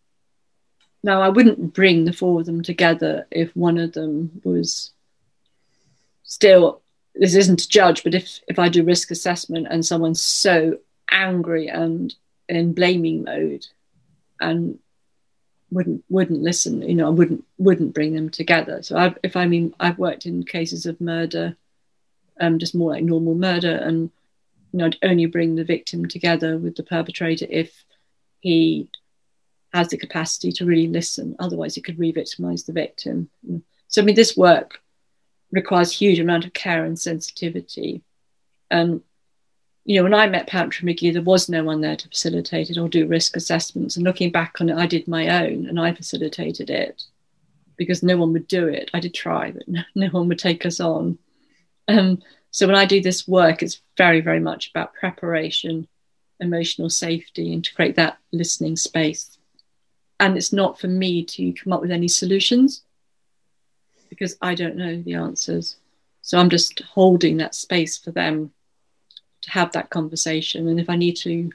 Now, 1.03 1.23
I 1.23 1.29
wouldn't 1.29 1.75
bring 1.75 2.05
the 2.05 2.13
four 2.13 2.41
of 2.41 2.47
them 2.47 2.63
together 2.63 3.27
if 3.31 3.55
one 3.57 3.79
of 3.79 3.93
them 3.93 4.41
was 4.45 4.93
still, 6.23 6.81
this 7.15 7.35
isn't 7.35 7.59
to 7.59 7.69
judge, 7.69 8.05
but 8.05 8.15
if, 8.15 8.41
if 8.47 8.59
I 8.59 8.69
do 8.69 8.85
risk 8.85 9.11
assessment 9.11 9.67
and 9.71 9.85
someone's 9.85 10.23
so 10.23 10.79
angry 11.11 11.69
and 11.69 12.15
in 12.49 12.73
blaming 12.73 13.25
mode 13.25 13.67
and 14.41 14.79
wouldn't 15.71 16.05
wouldn't 16.11 16.43
listen 16.43 16.83
you 16.83 16.95
know 16.95 17.07
i 17.07 17.11
wouldn't 17.11 17.45
wouldn't 17.59 17.95
bring 17.95 18.15
them 18.15 18.29
together. 18.29 18.83
So 18.83 18.97
I've, 18.97 19.19
if 19.23 19.37
i 19.37 19.47
mean 19.47 19.75
i've 19.81 19.99
worked 19.99 20.27
in 20.27 20.45
cases 20.45 20.87
of 20.87 21.01
murder 21.01 21.57
um 22.41 22.59
just 22.59 22.75
more 22.75 22.93
like 22.93 23.05
normal 23.05 23.35
murder 23.35 23.75
and 23.77 24.11
you 24.73 24.79
know 24.79 24.87
i'd 24.87 24.99
only 25.03 25.27
bring 25.27 25.55
the 25.55 25.65
victim 25.65 26.07
together 26.07 26.59
with 26.59 26.77
the 26.77 26.83
perpetrator 26.83 27.47
if 27.49 27.85
he 28.41 28.89
has 29.73 29.89
the 29.89 29.97
capacity 29.97 30.53
to 30.53 30.67
really 30.67 30.89
listen 30.89 31.37
otherwise 31.39 31.77
it 31.77 31.85
could 31.85 31.99
re-victimize 31.99 32.65
the 32.65 32.73
victim 32.73 33.29
so 33.89 34.01
i 34.01 34.05
mean 34.05 34.15
this 34.15 34.37
work 34.37 34.81
requires 35.51 35.93
huge 35.93 36.19
amount 36.19 36.45
of 36.45 36.53
care 36.53 36.85
and 36.85 36.99
sensitivity 36.99 38.03
And 38.71 39.03
you 39.85 39.97
know, 39.97 40.05
when 40.05 40.15
I 40.15 40.29
met 40.29 40.47
Patrick 40.47 40.85
Magee, 40.85 41.11
there 41.11 41.23
was 41.23 41.49
no 41.49 41.65
one 41.65 41.81
there 41.81 41.97
to 41.97 42.09
facilitate 42.09 42.71
it 42.71 42.79
or 42.79 42.89
do 42.89 43.07
risk 43.07 43.37
assessments. 43.37 43.97
And 43.97 44.05
looking 44.05 44.31
back 44.31 44.61
on 44.61 44.69
it, 44.69 44.77
I 44.77 44.87
did 44.87 45.09
my 45.09 45.45
own 45.45 45.67
and 45.67 45.79
I 45.81 45.93
facilitated 45.93 46.71
it 46.71 47.03
because 47.77 48.03
no 48.03 48.17
one 48.17 48.33
would 48.33 48.47
do 48.47 48.69
it. 48.69 48.91
I 48.95 49.01
did 49.01 49.13
try, 49.15 49.51
but 49.51 49.67
no, 49.67 49.83
no 49.95 50.07
one 50.09 50.29
would 50.29 50.39
take 50.39 50.65
us 50.65 50.79
on. 50.81 51.19
Um, 51.89 52.23
so 52.51 52.67
when 52.67 52.77
I 52.77 52.85
do 52.85 53.01
this 53.01 53.27
work, 53.27 53.63
it's 53.63 53.81
very, 53.97 54.21
very 54.21 54.41
much 54.41 54.71
about 54.71 54.95
preparation, 54.95 55.89
emotional 56.39 56.91
safety, 56.91 57.53
and 57.53 57.65
to 57.65 57.75
create 57.75 57.97
that 57.97 58.19
listening 58.33 58.77
space. 58.77 59.37
And 60.23 60.37
it's 60.37 60.53
not 60.53 60.79
for 60.79 60.87
me 60.87 61.25
to 61.25 61.53
come 61.53 61.73
up 61.73 61.81
with 61.81 61.91
any 61.91 62.07
solutions 62.07 62.83
because 64.09 64.37
I 64.41 64.55
don't 64.55 64.77
know 64.77 65.03
the 65.03 65.15
answers. 65.15 65.79
So 66.21 66.39
I'm 66.39 66.49
just 66.49 66.79
holding 66.83 67.39
that 67.39 67.57
space 67.57 67.99
for 67.99 68.13
them 68.13 68.53
to 69.41 69.51
have 69.51 69.73
that 69.73 69.91
conversation. 69.91 70.69
And 70.69 70.79
if 70.79 70.89
I 70.89 70.95
need 70.95 71.17
to 71.17 71.51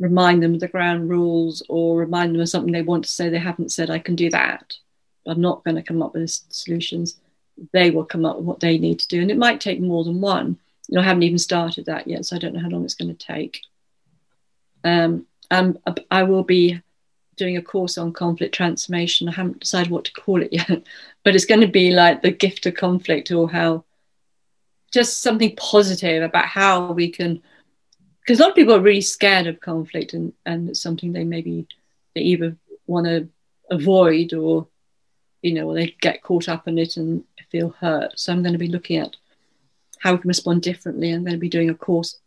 remind 0.00 0.42
them 0.42 0.54
of 0.54 0.60
the 0.60 0.66
ground 0.66 1.08
rules 1.08 1.62
or 1.68 1.96
remind 1.96 2.34
them 2.34 2.42
of 2.42 2.48
something 2.48 2.72
they 2.72 2.82
want 2.82 3.04
to 3.04 3.10
say 3.12 3.28
they 3.28 3.38
haven't 3.38 3.70
said, 3.70 3.90
I 3.90 4.00
can 4.00 4.16
do 4.16 4.28
that. 4.30 4.74
But 5.24 5.36
I'm 5.36 5.40
not 5.40 5.62
going 5.62 5.76
to 5.76 5.82
come 5.84 6.02
up 6.02 6.14
with 6.14 6.30
solutions. 6.30 7.20
They 7.72 7.92
will 7.92 8.04
come 8.04 8.24
up 8.24 8.38
with 8.38 8.44
what 8.44 8.58
they 8.58 8.76
need 8.76 8.98
to 8.98 9.06
do. 9.06 9.22
And 9.22 9.30
it 9.30 9.38
might 9.38 9.60
take 9.60 9.80
more 9.80 10.02
than 10.02 10.20
one. 10.20 10.58
You 10.88 10.96
know, 10.96 11.02
I 11.02 11.04
haven't 11.04 11.22
even 11.22 11.38
started 11.38 11.86
that 11.86 12.08
yet, 12.08 12.26
so 12.26 12.34
I 12.34 12.40
don't 12.40 12.54
know 12.54 12.60
how 12.60 12.70
long 12.70 12.84
it's 12.84 12.94
going 12.94 13.14
to 13.14 13.26
take. 13.26 13.60
Um, 14.82 15.26
and 15.48 15.78
I 16.10 16.24
will 16.24 16.42
be 16.42 16.82
doing 17.38 17.56
a 17.56 17.62
course 17.62 17.96
on 17.96 18.12
conflict 18.12 18.54
transformation. 18.54 19.28
I 19.28 19.32
haven't 19.32 19.60
decided 19.60 19.90
what 19.90 20.04
to 20.04 20.12
call 20.12 20.42
it 20.42 20.52
yet, 20.52 20.82
but 21.24 21.34
it's 21.34 21.46
going 21.46 21.60
to 21.60 21.66
be 21.68 21.90
like 21.90 22.22
the 22.22 22.30
gift 22.30 22.66
of 22.66 22.74
conflict 22.74 23.30
or 23.30 23.50
how 23.50 23.84
just 24.92 25.20
something 25.22 25.54
positive 25.56 26.22
about 26.22 26.46
how 26.46 26.92
we 26.92 27.10
can 27.10 27.42
because 28.20 28.40
a 28.40 28.42
lot 28.42 28.50
of 28.50 28.56
people 28.56 28.74
are 28.74 28.80
really 28.80 29.02
scared 29.02 29.46
of 29.46 29.60
conflict 29.60 30.14
and, 30.14 30.32
and 30.46 30.70
it's 30.70 30.80
something 30.80 31.12
they 31.12 31.24
maybe 31.24 31.66
they 32.14 32.22
either 32.22 32.56
want 32.86 33.06
to 33.06 33.28
avoid 33.70 34.32
or 34.32 34.66
you 35.42 35.54
know, 35.54 35.72
they 35.72 35.94
get 36.00 36.22
caught 36.22 36.48
up 36.48 36.66
in 36.68 36.78
it 36.78 36.96
and 36.96 37.24
feel 37.50 37.70
hurt. 37.70 38.18
So 38.18 38.32
I'm 38.32 38.42
going 38.42 38.52
to 38.52 38.58
be 38.58 38.68
looking 38.68 38.98
at 38.98 39.16
how 39.98 40.12
we 40.12 40.18
can 40.18 40.28
respond 40.28 40.62
differently. 40.62 41.12
I'm 41.12 41.22
going 41.22 41.32
to 41.32 41.38
be 41.38 41.48
doing 41.48 41.70
a 41.70 41.74
course, 41.74 42.18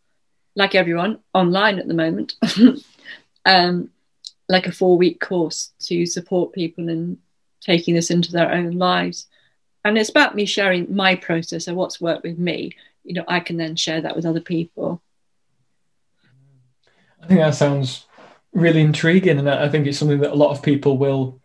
like 0.54 0.74
everyone, 0.74 1.20
online 1.34 1.78
at 1.78 1.88
the 1.88 1.94
moment, 1.94 2.34
um, 3.46 3.90
like 4.48 4.66
a 4.66 4.72
four 4.72 4.96
week 4.98 5.20
course 5.20 5.72
to 5.80 6.06
support 6.06 6.52
people 6.52 6.88
in 6.88 7.18
taking 7.60 7.94
this 7.94 8.10
into 8.10 8.32
their 8.32 8.52
own 8.52 8.72
lives. 8.72 9.26
And 9.84 9.98
it's 9.98 10.10
about 10.10 10.34
me 10.34 10.46
sharing 10.46 10.94
my 10.94 11.16
process 11.16 11.66
and 11.66 11.76
what's 11.76 12.00
worked 12.00 12.22
with 12.22 12.38
me. 12.38 12.72
You 13.04 13.14
know, 13.14 13.24
I 13.26 13.40
can 13.40 13.56
then 13.56 13.76
share 13.76 14.00
that 14.00 14.14
with 14.14 14.26
other 14.26 14.40
people. 14.40 15.02
I 17.20 17.26
think 17.26 17.40
that 17.40 17.54
sounds 17.54 18.06
really 18.52 18.80
intriguing, 18.80 19.38
and 19.38 19.48
I 19.48 19.68
think 19.68 19.86
it's 19.86 19.98
something 19.98 20.20
that 20.20 20.32
a 20.32 20.36
lot 20.36 20.50
of 20.50 20.62
people 20.62 20.98
will 20.98 21.40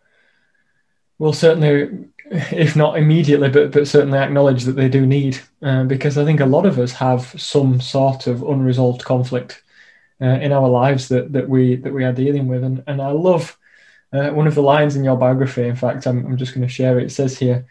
will 1.18 1.32
certainly, 1.32 2.06
if 2.30 2.76
not 2.76 2.98
immediately, 2.98 3.48
but 3.48 3.70
but 3.70 3.88
certainly 3.88 4.18
acknowledge 4.18 4.64
that 4.64 4.72
they 4.72 4.88
do 4.88 5.06
need, 5.06 5.38
uh, 5.62 5.84
because 5.84 6.18
I 6.18 6.24
think 6.24 6.40
a 6.40 6.46
lot 6.46 6.66
of 6.66 6.78
us 6.78 6.92
have 6.92 7.40
some 7.40 7.80
sort 7.80 8.26
of 8.26 8.42
unresolved 8.42 9.04
conflict 9.04 9.62
uh, 10.20 10.26
in 10.26 10.52
our 10.52 10.68
lives 10.68 11.08
that 11.08 11.32
that 11.32 11.48
we 11.48 11.76
that 11.76 11.92
we 11.92 12.04
are 12.04 12.12
dealing 12.12 12.48
with, 12.48 12.64
and 12.64 12.82
and 12.86 13.00
I 13.00 13.10
love 13.10 13.56
uh, 14.12 14.30
one 14.30 14.46
of 14.46 14.54
the 14.54 14.62
lines 14.62 14.96
in 14.96 15.04
your 15.04 15.16
biography. 15.16 15.66
In 15.66 15.76
fact, 15.76 16.06
I'm 16.06 16.26
I'm 16.26 16.36
just 16.36 16.54
going 16.54 16.66
to 16.66 16.72
share 16.72 16.98
it. 16.98 17.06
It 17.06 17.12
says 17.12 17.38
here, 17.38 17.66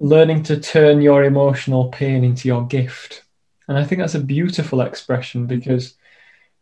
"Learning 0.00 0.42
to 0.44 0.60
turn 0.60 1.00
your 1.00 1.24
emotional 1.24 1.88
pain 1.88 2.24
into 2.24 2.48
your 2.48 2.66
gift," 2.66 3.24
and 3.68 3.78
I 3.78 3.84
think 3.84 4.00
that's 4.00 4.14
a 4.14 4.20
beautiful 4.20 4.80
expression 4.80 5.46
because 5.46 5.94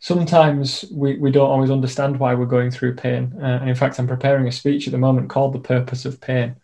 sometimes 0.03 0.85
we, 0.92 1.16
we 1.16 1.31
don't 1.31 1.49
always 1.49 1.71
understand 1.71 2.18
why 2.18 2.35
we're 2.35 2.45
going 2.45 2.73
through 2.73 2.97
pain. 2.97 3.33
Uh, 3.40 3.59
and 3.61 3.68
in 3.68 3.77
fact, 3.77 3.99
I'm 3.99 4.09
preparing 4.09 4.49
a 4.49 4.53
speech 4.53 4.88
at 4.88 4.90
the 4.90 4.99
moment 4.99 5.31
called 5.31 5.53
The 5.53 5.61
Purpose 5.61 6.05
of 6.05 6.21
Pain 6.21 6.57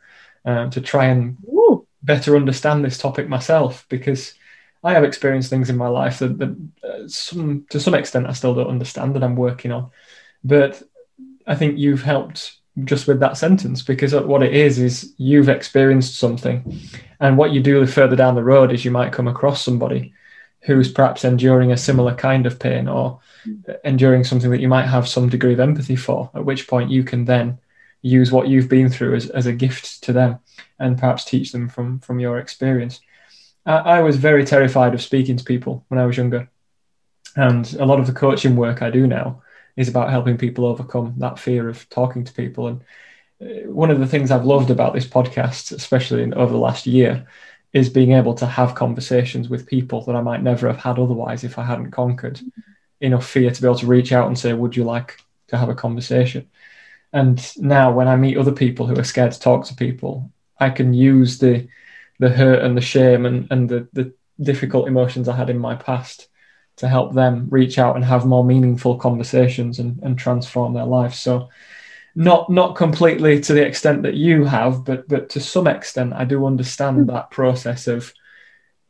um, 0.44 0.70
to 0.70 0.80
try 0.80 1.06
and 1.06 1.36
Ooh. 1.46 1.86
better 2.02 2.34
understand 2.34 2.84
this 2.84 2.98
topic 2.98 3.28
myself 3.28 3.86
because 3.88 4.34
I 4.82 4.92
have 4.92 5.04
experienced 5.04 5.50
things 5.50 5.70
in 5.70 5.76
my 5.76 5.88
life 5.88 6.20
that, 6.20 6.38
that 6.38 6.70
uh, 6.84 7.08
some, 7.08 7.66
to 7.70 7.80
some 7.80 7.94
extent 7.94 8.26
I 8.26 8.32
still 8.32 8.54
don't 8.54 8.68
understand 8.68 9.14
that 9.14 9.24
I'm 9.24 9.36
working 9.36 9.72
on. 9.72 9.90
But 10.44 10.82
I 11.46 11.54
think 11.54 11.78
you've 11.78 12.02
helped 12.02 12.58
just 12.84 13.08
with 13.08 13.20
that 13.20 13.36
sentence 13.36 13.82
because 13.82 14.14
what 14.14 14.42
it 14.42 14.54
is 14.54 14.78
is 14.78 15.14
you've 15.16 15.48
experienced 15.48 16.16
something 16.16 16.78
and 17.18 17.36
what 17.36 17.52
you 17.52 17.60
do 17.60 17.84
further 17.86 18.14
down 18.14 18.36
the 18.36 18.44
road 18.44 18.72
is 18.72 18.84
you 18.84 18.90
might 18.90 19.12
come 19.12 19.26
across 19.26 19.62
somebody 19.62 20.14
who's 20.60 20.90
perhaps 20.90 21.24
enduring 21.24 21.72
a 21.72 21.76
similar 21.76 22.14
kind 22.14 22.46
of 22.46 22.58
pain 22.58 22.88
or 22.88 23.20
enduring 23.84 24.24
something 24.24 24.50
that 24.50 24.60
you 24.60 24.68
might 24.68 24.86
have 24.86 25.08
some 25.08 25.28
degree 25.28 25.52
of 25.52 25.60
empathy 25.60 25.96
for, 25.96 26.30
at 26.34 26.44
which 26.44 26.68
point 26.68 26.90
you 26.90 27.02
can 27.02 27.24
then 27.24 27.58
use 28.02 28.30
what 28.30 28.48
you've 28.48 28.68
been 28.68 28.88
through 28.88 29.14
as, 29.14 29.30
as 29.30 29.46
a 29.46 29.52
gift 29.52 30.02
to 30.04 30.12
them 30.12 30.38
and 30.78 30.98
perhaps 30.98 31.24
teach 31.24 31.52
them 31.52 31.68
from, 31.68 31.98
from 32.00 32.20
your 32.20 32.38
experience. 32.38 33.00
I, 33.68 33.98
I 33.98 34.00
was 34.00 34.16
very 34.16 34.44
terrified 34.44 34.94
of 34.94 35.02
speaking 35.02 35.36
to 35.36 35.44
people 35.44 35.84
when 35.88 36.00
I 36.00 36.06
was 36.06 36.16
younger. 36.16 36.50
And 37.36 37.72
a 37.74 37.84
lot 37.84 38.00
of 38.00 38.06
the 38.06 38.12
coaching 38.12 38.56
work 38.56 38.82
I 38.82 38.90
do 38.90 39.06
now 39.06 39.42
is 39.76 39.88
about 39.88 40.10
helping 40.10 40.38
people 40.38 40.66
overcome 40.66 41.14
that 41.18 41.38
fear 41.38 41.68
of 41.68 41.88
talking 41.90 42.24
to 42.24 42.32
people. 42.32 42.66
And 42.68 42.80
uh, 43.40 43.70
one 43.70 43.90
of 43.90 44.00
the 44.00 44.06
things 44.06 44.30
I've 44.30 44.46
loved 44.46 44.70
about 44.70 44.94
this 44.94 45.06
podcast, 45.06 45.70
especially 45.70 46.22
in, 46.22 46.34
over 46.34 46.52
the 46.52 46.58
last 46.58 46.86
year, 46.86 47.26
is 47.72 47.90
being 47.90 48.12
able 48.12 48.34
to 48.34 48.46
have 48.46 48.74
conversations 48.74 49.48
with 49.48 49.66
people 49.66 50.02
that 50.06 50.16
I 50.16 50.22
might 50.22 50.42
never 50.42 50.66
have 50.66 50.78
had 50.78 50.98
otherwise 50.98 51.44
if 51.44 51.58
I 51.58 51.64
hadn't 51.64 51.90
conquered 51.90 52.40
enough 53.00 53.28
fear 53.28 53.50
to 53.50 53.62
be 53.62 53.68
able 53.68 53.78
to 53.78 53.86
reach 53.86 54.10
out 54.10 54.26
and 54.26 54.38
say, 54.38 54.54
Would 54.54 54.74
you 54.74 54.84
like 54.84 55.20
to 55.48 55.58
have 55.58 55.68
a 55.68 55.74
conversation? 55.74 56.48
And 57.12 57.40
now 57.58 57.92
when 57.92 58.08
I 58.08 58.16
meet 58.16 58.38
other 58.38 58.52
people 58.52 58.86
who 58.86 58.98
are 58.98 59.04
scared 59.04 59.32
to 59.32 59.40
talk 59.40 59.66
to 59.66 59.74
people, 59.74 60.32
I 60.58 60.70
can 60.70 60.92
use 60.92 61.38
the 61.38 61.68
the 62.18 62.28
hurt 62.28 62.62
and 62.62 62.76
the 62.76 62.82
shame 62.82 63.26
and, 63.26 63.46
and 63.50 63.68
the, 63.68 63.88
the 63.92 64.12
difficult 64.40 64.88
emotions 64.88 65.28
I 65.28 65.36
had 65.36 65.50
in 65.50 65.58
my 65.58 65.74
past 65.74 66.28
to 66.76 66.88
help 66.88 67.12
them 67.12 67.48
reach 67.50 67.78
out 67.78 67.96
and 67.96 68.04
have 68.04 68.24
more 68.24 68.44
meaningful 68.44 68.96
conversations 68.96 69.78
and, 69.78 70.00
and 70.02 70.18
transform 70.18 70.74
their 70.74 70.84
lives. 70.84 71.18
So 71.18 71.48
not 72.14 72.50
not 72.50 72.74
completely 72.74 73.40
to 73.40 73.52
the 73.52 73.64
extent 73.64 74.02
that 74.02 74.14
you 74.14 74.44
have, 74.44 74.84
but 74.84 75.08
but 75.08 75.30
to 75.30 75.40
some 75.40 75.66
extent, 75.66 76.12
I 76.12 76.24
do 76.24 76.46
understand 76.46 77.08
that 77.08 77.30
process 77.30 77.86
of 77.86 78.12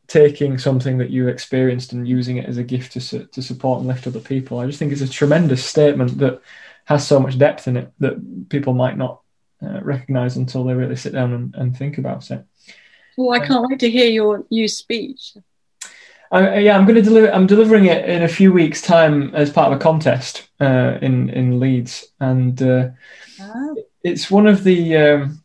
taking 0.07 0.57
something 0.57 0.97
that 0.97 1.11
you 1.11 1.27
experienced 1.27 1.93
and 1.93 2.07
using 2.07 2.37
it 2.37 2.47
as 2.47 2.57
a 2.57 2.63
gift 2.63 2.93
to 2.93 3.25
to 3.25 3.41
support 3.41 3.79
and 3.79 3.87
lift 3.87 4.07
other 4.07 4.19
people. 4.19 4.59
I 4.59 4.65
just 4.65 4.79
think 4.79 4.91
it's 4.91 5.01
a 5.01 5.09
tremendous 5.09 5.63
statement 5.63 6.17
that 6.19 6.41
has 6.85 7.05
so 7.05 7.19
much 7.19 7.37
depth 7.37 7.67
in 7.67 7.77
it 7.77 7.91
that 7.99 8.49
people 8.49 8.73
might 8.73 8.97
not 8.97 9.21
uh, 9.61 9.79
recognize 9.81 10.37
until 10.37 10.63
they 10.63 10.73
really 10.73 10.95
sit 10.95 11.13
down 11.13 11.33
and, 11.33 11.53
and 11.55 11.77
think 11.77 11.99
about 11.99 12.31
it. 12.31 12.43
Well, 13.19 13.31
I 13.31 13.45
can't 13.45 13.67
wait 13.69 13.79
to 13.81 13.91
hear 13.91 14.09
your 14.09 14.45
new 14.49 14.69
speech. 14.69 15.35
I, 16.31 16.59
yeah, 16.59 16.77
I'm 16.77 16.85
going 16.85 16.95
to 16.95 17.01
deliver. 17.01 17.29
I'm 17.29 17.47
delivering 17.47 17.83
it 17.83 18.07
in 18.07 18.23
a 18.23 18.29
few 18.29 18.53
weeks' 18.53 18.81
time 18.81 19.35
as 19.35 19.51
part 19.51 19.69
of 19.69 19.77
a 19.77 19.83
contest 19.83 20.47
uh, 20.61 20.97
in 21.01 21.29
in 21.29 21.59
Leeds, 21.59 22.05
and 22.21 22.61
uh, 22.61 22.91
oh. 23.41 23.75
it's 24.05 24.31
one 24.31 24.47
of 24.47 24.63
the. 24.63 24.95
Um, 24.95 25.43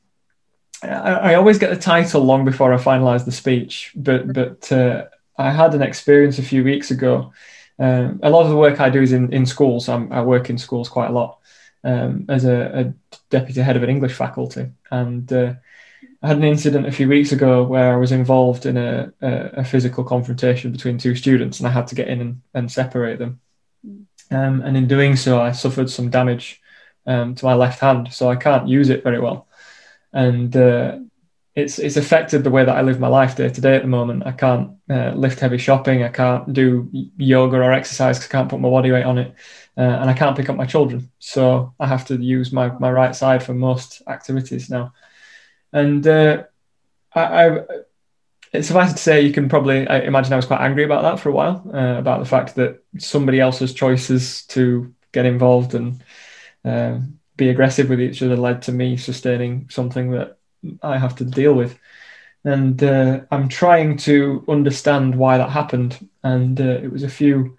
I, 0.85 1.33
I, 1.33 1.35
always 1.35 1.59
get 1.59 1.71
the 1.71 1.77
title 1.77 2.23
long 2.23 2.45
before 2.45 2.73
I 2.73 2.77
finalise 2.77 3.25
the 3.25 3.33
speech, 3.33 3.91
but 3.97 4.33
but 4.33 4.71
uh, 4.71 5.07
I 5.37 5.51
had 5.51 5.75
an 5.75 5.83
experience 5.83 6.39
a 6.39 6.45
few 6.45 6.63
weeks 6.63 6.93
ago. 6.93 7.33
Um, 7.81 8.21
a 8.23 8.31
lot 8.31 8.45
of 8.45 8.51
the 8.51 8.57
work 8.57 8.79
I 8.79 8.89
do 8.89 9.03
is 9.03 9.11
in 9.11 9.33
in 9.33 9.47
schools. 9.47 9.89
I'm, 9.89 10.13
i 10.13 10.23
work 10.23 10.49
in 10.49 10.59
schools 10.59 10.89
quite 10.89 11.11
a 11.11 11.13
lot 11.13 11.41
um, 11.83 12.27
as 12.29 12.45
a, 12.45 12.95
a, 13.13 13.17
deputy 13.31 13.63
head 13.63 13.77
of 13.77 13.83
an 13.83 13.91
English 13.91 14.13
faculty, 14.13 14.71
and 14.93 15.33
uh, 15.33 15.55
I 16.25 16.29
had 16.29 16.39
an 16.39 16.45
incident 16.45 16.87
a 16.87 16.93
few 16.93 17.07
weeks 17.07 17.33
ago 17.33 17.65
where 17.65 17.93
I 17.93 17.97
was 17.97 18.11
involved 18.11 18.65
in 18.65 18.79
a, 18.79 19.13
a, 19.21 19.33
a 19.59 19.65
physical 19.65 20.03
confrontation 20.05 20.73
between 20.73 20.97
two 20.97 21.15
students, 21.15 21.61
and 21.61 21.69
I 21.69 21.71
had 21.71 21.87
to 21.89 21.95
get 21.95 22.09
in 22.09 22.23
and, 22.23 22.43
and 22.55 22.73
separate 22.73 23.19
them. 23.19 23.41
Mm. 23.87 24.07
Um, 24.31 24.63
and 24.63 24.75
in 24.75 24.89
doing 24.89 25.17
so, 25.17 25.43
I 25.43 25.53
suffered 25.53 25.91
some 25.91 26.09
damage 26.09 26.63
um, 27.07 27.35
to 27.35 27.45
my 27.45 27.53
left 27.53 27.79
hand, 27.79 28.11
so 28.11 28.31
I 28.31 28.37
can't 28.37 28.67
use 28.67 28.89
it 28.89 29.03
very 29.05 29.21
well. 29.21 29.49
And 30.15 30.57
uh, 30.57 31.01
it's 31.55 31.79
it's 31.79 31.99
affected 31.99 32.43
the 32.43 32.51
way 32.51 32.65
that 32.65 32.75
I 32.75 32.81
live 32.81 32.99
my 32.99 33.09
life 33.09 33.37
day 33.37 33.51
to 33.51 33.61
day 33.61 33.77
at 33.77 33.83
the 33.83 33.89
moment. 33.89 34.23
I 34.25 34.33
can't 34.33 34.79
uh, 34.89 35.13
lift 35.15 35.41
heavy 35.41 35.59
shopping. 35.59 36.05
I 36.05 36.09
can't 36.09 36.51
do 36.55 36.89
yoga 37.19 37.59
or 37.59 37.73
exercise 37.73 38.17
because 38.17 38.31
I 38.31 38.33
can't 38.33 38.49
put 38.49 38.61
my 38.61 38.71
body 38.71 38.91
weight 38.93 39.05
on 39.05 39.19
it, 39.19 39.35
uh, 39.77 39.99
and 40.01 40.09
I 40.09 40.15
can't 40.15 40.39
pick 40.39 40.49
up 40.49 40.57
my 40.57 40.65
children. 40.65 41.11
So 41.19 41.75
I 41.79 41.87
have 41.87 42.07
to 42.07 42.17
use 42.17 42.51
my 42.51 42.69
my 42.79 42.91
right 42.91 43.15
side 43.15 43.43
for 43.43 43.53
most 43.53 44.01
activities 44.07 44.71
now. 44.71 44.95
And 45.75 46.07
uh, 46.07 46.45
I, 47.15 47.21
I, 47.21 47.59
it's 48.53 48.69
suffice 48.69 48.93
to 48.93 48.99
say, 48.99 49.23
you 49.23 49.33
can 49.33 49.49
probably 49.49 49.87
I 49.89 49.99
imagine 49.99 50.33
I 50.33 50.37
was 50.37 50.47
quite 50.47 50.61
angry 50.61 50.85
about 50.85 51.03
that 51.03 51.21
for 51.21 51.29
a 51.29 51.33
while, 51.33 51.69
uh, 51.75 51.99
about 51.99 52.21
the 52.21 52.29
fact 52.29 52.55
that 52.55 52.83
somebody 52.99 53.41
else's 53.41 53.75
choices 53.75 54.47
to 54.47 54.95
get 55.11 55.27
involved 55.27 55.75
and 55.75 56.03
uh, 56.65 57.01
be 57.37 57.49
aggressive 57.49 57.91
with 57.91 58.01
each 58.01 58.23
other 58.23 58.37
led 58.37 58.63
to 58.63 58.73
me 58.73 58.97
sustaining 58.97 59.69
something 59.69 60.13
that 60.13 60.39
I 60.81 60.97
have 60.97 61.17
to 61.17 61.25
deal 61.25 61.55
with. 61.55 61.77
And 62.45 62.83
uh, 62.83 63.23
I'm 63.33 63.49
trying 63.49 63.97
to 63.99 64.45
understand 64.49 65.17
why 65.17 65.39
that 65.39 65.51
happened. 65.51 66.09
And 66.23 66.61
uh, 66.61 66.79
it 66.83 66.93
was 66.93 67.03
a 67.03 67.09
few 67.09 67.59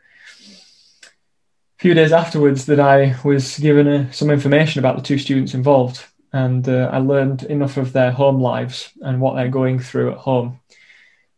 few 1.80 1.94
days 1.94 2.14
afterwards 2.14 2.66
that 2.68 2.80
I 2.80 3.16
was 3.26 3.60
given 3.60 3.88
uh, 3.88 4.12
some 4.12 4.32
information 4.32 4.80
about 4.80 4.96
the 4.96 5.04
two 5.04 5.18
students 5.18 5.54
involved 5.54 6.06
and 6.36 6.68
uh, 6.68 6.90
I 6.92 6.98
learned 6.98 7.44
enough 7.44 7.78
of 7.78 7.94
their 7.94 8.12
home 8.12 8.42
lives 8.42 8.92
and 9.00 9.22
what 9.22 9.36
they're 9.36 9.48
going 9.48 9.80
through 9.80 10.12
at 10.12 10.18
home 10.18 10.60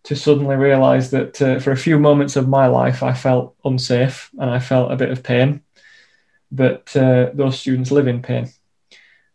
to 0.06 0.16
suddenly 0.16 0.56
realize 0.56 1.12
that 1.12 1.40
uh, 1.40 1.60
for 1.60 1.72
a 1.72 1.78
few 1.78 2.00
moments 2.00 2.36
of 2.36 2.48
my 2.48 2.66
life, 2.66 3.04
I 3.04 3.14
felt 3.14 3.56
unsafe 3.64 4.32
and 4.40 4.50
I 4.50 4.58
felt 4.58 4.92
a 4.92 4.96
bit 4.96 5.12
of 5.12 5.22
pain. 5.22 5.62
But 6.52 6.96
uh, 6.96 7.30
those 7.36 7.60
students 7.60 7.92
live 7.92 8.08
in 8.08 8.24
pain. 8.24 8.50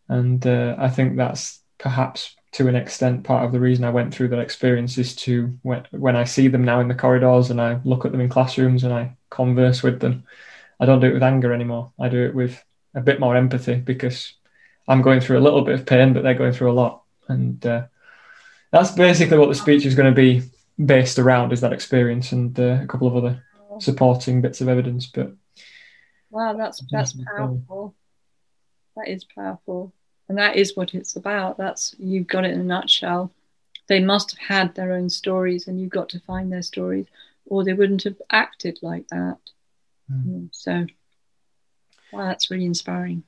And 0.09 0.45
uh, 0.45 0.75
I 0.79 0.89
think 0.89 1.17
that's 1.17 1.61
perhaps 1.79 2.35
to 2.53 2.67
an 2.67 2.75
extent 2.75 3.23
part 3.23 3.45
of 3.45 3.53
the 3.53 3.61
reason 3.61 3.85
I 3.85 3.91
went 3.91 4.13
through 4.13 4.29
that 4.29 4.41
experience 4.41 4.99
is 4.99 5.15
to 5.27 5.57
when, 5.63 5.87
when 5.93 6.17
I 6.17 6.25
see 6.25 6.49
them 6.49 6.65
now 6.65 6.81
in 6.81 6.89
the 6.89 6.97
corridors 6.97 7.51
and 7.51 7.61
I 7.61 7.79
look 7.85 8.05
at 8.05 8.11
them 8.11 8.21
in 8.21 8.29
classrooms 8.29 8.83
and 8.83 8.93
I 8.93 9.17
converse 9.31 9.85
with 9.85 10.01
them, 10.01 10.25
I 10.81 10.87
don't 10.87 10.99
do 10.99 11.07
it 11.07 11.15
with 11.15 11.23
anger 11.23 11.53
anymore. 11.53 11.93
I 12.01 12.09
do 12.09 12.25
it 12.25 12.35
with 12.35 12.61
a 12.97 13.01
bit 13.01 13.21
more 13.21 13.37
empathy 13.37 13.77
because 13.77 14.35
I'm 14.89 15.03
going 15.03 15.21
through 15.21 15.39
a 15.39 15.41
little 15.41 15.63
bit 15.63 15.75
of 15.75 15.87
pain, 15.87 16.13
but 16.13 16.23
they're 16.23 16.35
going 16.35 16.53
through 16.53 16.73
a 16.73 16.75
lot. 16.75 17.03
And 17.29 17.65
uh, 17.65 17.85
that's 18.71 18.93
basically 18.93 19.39
what 19.39 19.49
the 19.49 19.55
speech 19.55 19.87
is 19.87 19.95
going 19.95 20.13
to 20.13 20.17
be 20.17 20.43
based 20.85 21.19
around 21.19 21.53
is 21.53 21.61
that 21.61 21.73
experience 21.73 22.33
and 22.33 22.59
uh, 22.59 22.81
a 22.83 22.87
couple 22.87 23.07
of 23.07 23.17
other 23.17 23.43
supporting 23.79 24.41
bits 24.41 24.61
of 24.61 24.69
evidence. 24.69 25.07
But 25.07 25.33
wow, 26.31 26.55
that's 26.55 26.83
that's 26.91 27.15
powerful. 27.37 27.95
That 28.97 29.09
is 29.09 29.25
powerful, 29.25 29.93
and 30.29 30.39
that 30.39 30.57
is 30.57 30.77
what 30.77 30.95
it's 30.95 31.17
about. 31.17 31.59
That's 31.59 31.95
you've 31.99 32.27
got 32.27 32.45
it 32.45 32.53
in 32.53 32.61
a 32.61 32.65
nutshell. 32.65 33.33
They 33.89 34.01
must 34.01 34.33
have 34.33 34.39
had 34.39 34.75
their 34.75 34.93
own 34.93 35.11
stories, 35.11 35.69
and 35.69 35.81
you've 35.81 35.91
got 35.91 36.09
to 36.11 36.21
find 36.21 36.53
their 36.53 36.63
stories, 36.63 37.07
or 37.47 37.65
they 37.65 37.73
wouldn't 37.73 38.05
have 38.05 38.21
acted 38.31 38.79
like 38.83 39.09
that. 39.09 39.39
Mm. 40.11 40.49
So, 40.53 40.87
wow, 42.13 42.27
that's 42.27 42.51
really 42.51 42.65
inspiring 42.65 43.23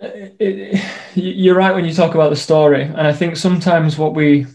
it, 0.00 0.36
it, 0.38 0.84
you're 1.14 1.56
right 1.56 1.74
when 1.74 1.84
you 1.84 1.92
talk 1.92 2.14
about 2.14 2.30
the 2.30 2.36
story, 2.36 2.82
and 2.82 3.00
I 3.00 3.12
think 3.12 3.36
sometimes 3.36 3.98
what 3.98 4.14
we, 4.14 4.46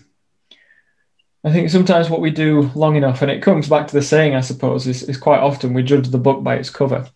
I 1.44 1.52
think 1.52 1.70
sometimes 1.70 2.10
what 2.10 2.22
we 2.22 2.32
do 2.32 2.72
long 2.76 2.96
enough, 2.96 3.22
and 3.22 3.30
it 3.30 3.42
comes 3.42 3.68
back 3.68 3.88
to 3.88 3.94
the 3.94 4.02
saying, 4.02 4.36
I 4.36 4.42
suppose, 4.42 4.88
is, 4.88 5.04
is 5.04 5.18
quite 5.18 5.40
often 5.40 5.74
we 5.74 5.84
judge 5.84 6.08
the 6.10 6.18
book 6.18 6.44
by 6.44 6.56
its 6.56 6.70
cover. 6.70 7.08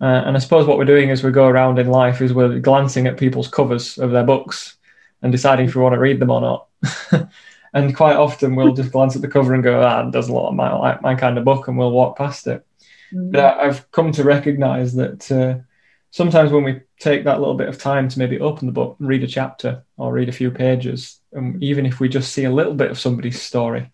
Uh, 0.00 0.22
and 0.26 0.36
I 0.36 0.38
suppose 0.38 0.66
what 0.66 0.78
we're 0.78 0.84
doing 0.84 1.10
as 1.10 1.24
we 1.24 1.32
go 1.32 1.46
around 1.46 1.78
in 1.78 1.88
life 1.88 2.22
is 2.22 2.32
we're 2.32 2.60
glancing 2.60 3.06
at 3.06 3.16
people's 3.18 3.48
covers 3.48 3.98
of 3.98 4.12
their 4.12 4.24
books 4.24 4.76
and 5.22 5.32
deciding 5.32 5.66
if 5.66 5.74
we 5.74 5.82
want 5.82 5.94
to 5.94 6.00
read 6.00 6.20
them 6.20 6.30
or 6.30 6.40
not. 6.40 6.68
and 7.74 7.96
quite 7.96 8.16
often 8.16 8.54
we'll 8.54 8.74
just 8.74 8.92
glance 8.92 9.16
at 9.16 9.22
the 9.22 9.28
cover 9.28 9.54
and 9.54 9.64
go, 9.64 9.82
"Ah, 9.82 10.08
doesn't 10.08 10.32
look 10.32 10.54
my 10.54 10.72
like 10.72 11.02
my 11.02 11.16
kind 11.16 11.36
of 11.36 11.44
book," 11.44 11.66
and 11.66 11.76
we'll 11.76 11.90
walk 11.90 12.16
past 12.16 12.46
it. 12.46 12.64
Mm-hmm. 13.12 13.32
But 13.32 13.40
I, 13.40 13.64
have 13.64 13.90
come 13.90 14.12
to 14.12 14.22
recognise 14.22 14.94
that 14.94 15.32
uh, 15.32 15.64
sometimes 16.10 16.52
when 16.52 16.62
we 16.62 16.80
take 16.98 17.24
that 17.24 17.38
little 17.38 17.54
bit 17.54 17.68
of 17.68 17.78
time 17.78 18.08
to 18.08 18.18
maybe 18.18 18.40
open 18.40 18.66
the 18.66 18.72
book 18.72 18.96
and 18.98 19.08
read 19.08 19.22
a 19.22 19.26
chapter 19.26 19.84
or 19.96 20.12
read 20.12 20.28
a 20.28 20.32
few 20.32 20.50
pages, 20.50 21.20
and 21.32 21.62
even 21.62 21.86
if 21.86 22.00
we 22.00 22.08
just 22.08 22.32
see 22.32 22.44
a 22.44 22.52
little 22.52 22.74
bit 22.74 22.90
of 22.90 22.98
somebody's 22.98 23.40
story, 23.40 23.90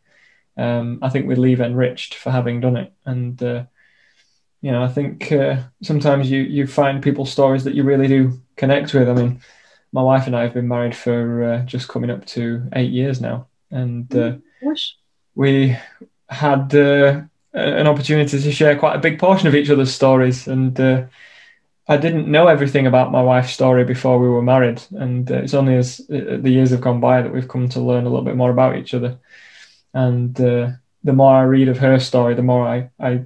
um, 0.56 0.98
I 1.02 1.08
think 1.08 1.26
we 1.26 1.34
leave 1.34 1.60
enriched 1.60 2.14
for 2.14 2.30
having 2.30 2.60
done 2.60 2.76
it. 2.76 2.92
And 3.04 3.42
uh, 3.42 3.64
you 4.62 4.72
know, 4.72 4.82
I 4.82 4.88
think 4.88 5.30
uh, 5.32 5.56
sometimes 5.82 6.30
you 6.30 6.40
you 6.42 6.66
find 6.66 7.02
people's 7.02 7.32
stories 7.32 7.64
that 7.64 7.74
you 7.74 7.82
really 7.82 8.08
do 8.08 8.40
connect 8.56 8.94
with. 8.94 9.08
I 9.08 9.14
mean, 9.14 9.40
my 9.92 10.02
wife 10.02 10.26
and 10.26 10.34
I 10.34 10.42
have 10.42 10.54
been 10.54 10.68
married 10.68 10.96
for 10.96 11.44
uh, 11.44 11.58
just 11.66 11.88
coming 11.88 12.10
up 12.10 12.24
to 12.26 12.68
eight 12.74 12.90
years 12.90 13.20
now, 13.20 13.48
and 13.70 14.14
uh, 14.16 14.36
we 15.34 15.76
had 16.28 16.74
uh, 16.74 17.22
an 17.52 17.86
opportunity 17.86 18.40
to 18.40 18.52
share 18.52 18.78
quite 18.78 18.96
a 18.96 19.00
big 19.00 19.18
portion 19.18 19.46
of 19.48 19.54
each 19.54 19.70
other's 19.70 19.94
stories 19.94 20.48
and 20.48 20.80
uh, 20.80 21.04
I 21.86 21.98
didn't 21.98 22.30
know 22.30 22.46
everything 22.46 22.86
about 22.86 23.12
my 23.12 23.20
wife's 23.20 23.52
story 23.52 23.84
before 23.84 24.18
we 24.18 24.28
were 24.28 24.42
married, 24.42 24.82
and 24.92 25.30
uh, 25.30 25.36
it's 25.36 25.54
only 25.54 25.76
as 25.76 26.00
uh, 26.00 26.38
the 26.40 26.50
years 26.50 26.70
have 26.70 26.80
gone 26.80 27.00
by 27.00 27.20
that 27.20 27.32
we've 27.32 27.48
come 27.48 27.68
to 27.70 27.80
learn 27.80 28.06
a 28.06 28.08
little 28.08 28.24
bit 28.24 28.36
more 28.36 28.50
about 28.50 28.76
each 28.76 28.94
other. 28.94 29.18
And 29.92 30.38
uh, 30.40 30.70
the 31.02 31.12
more 31.12 31.34
I 31.34 31.42
read 31.42 31.68
of 31.68 31.78
her 31.78 32.00
story, 32.00 32.34
the 32.34 32.42
more 32.42 32.66
I, 32.66 32.90
I 32.98 33.24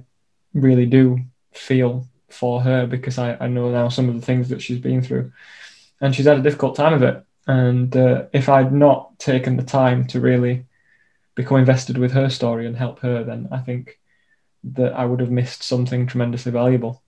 really 0.53 0.85
do 0.85 1.19
feel 1.53 2.05
for 2.29 2.61
her 2.61 2.85
because 2.85 3.17
I, 3.17 3.37
I 3.39 3.47
know 3.47 3.71
now 3.71 3.89
some 3.89 4.09
of 4.09 4.15
the 4.15 4.25
things 4.25 4.49
that 4.49 4.61
she's 4.61 4.79
been 4.79 5.01
through. 5.01 5.31
And 6.01 6.13
she's 6.13 6.25
had 6.25 6.37
a 6.37 6.43
difficult 6.43 6.75
time 6.75 6.93
of 6.93 7.01
it. 7.01 7.23
And 7.47 7.95
uh, 7.95 8.25
if 8.33 8.49
I'd 8.49 8.73
not 8.73 9.17
taken 9.19 9.57
the 9.57 9.63
time 9.63 10.05
to 10.07 10.19
really 10.19 10.65
become 11.35 11.57
invested 11.57 11.97
with 11.97 12.11
her 12.11 12.29
story 12.29 12.67
and 12.67 12.75
help 12.75 12.99
her, 12.99 13.23
then 13.23 13.47
I 13.51 13.59
think 13.59 13.99
that 14.63 14.93
I 14.93 15.05
would 15.05 15.21
have 15.21 15.31
missed 15.31 15.63
something 15.63 16.05
tremendously 16.05 16.51
valuable. 16.51 17.01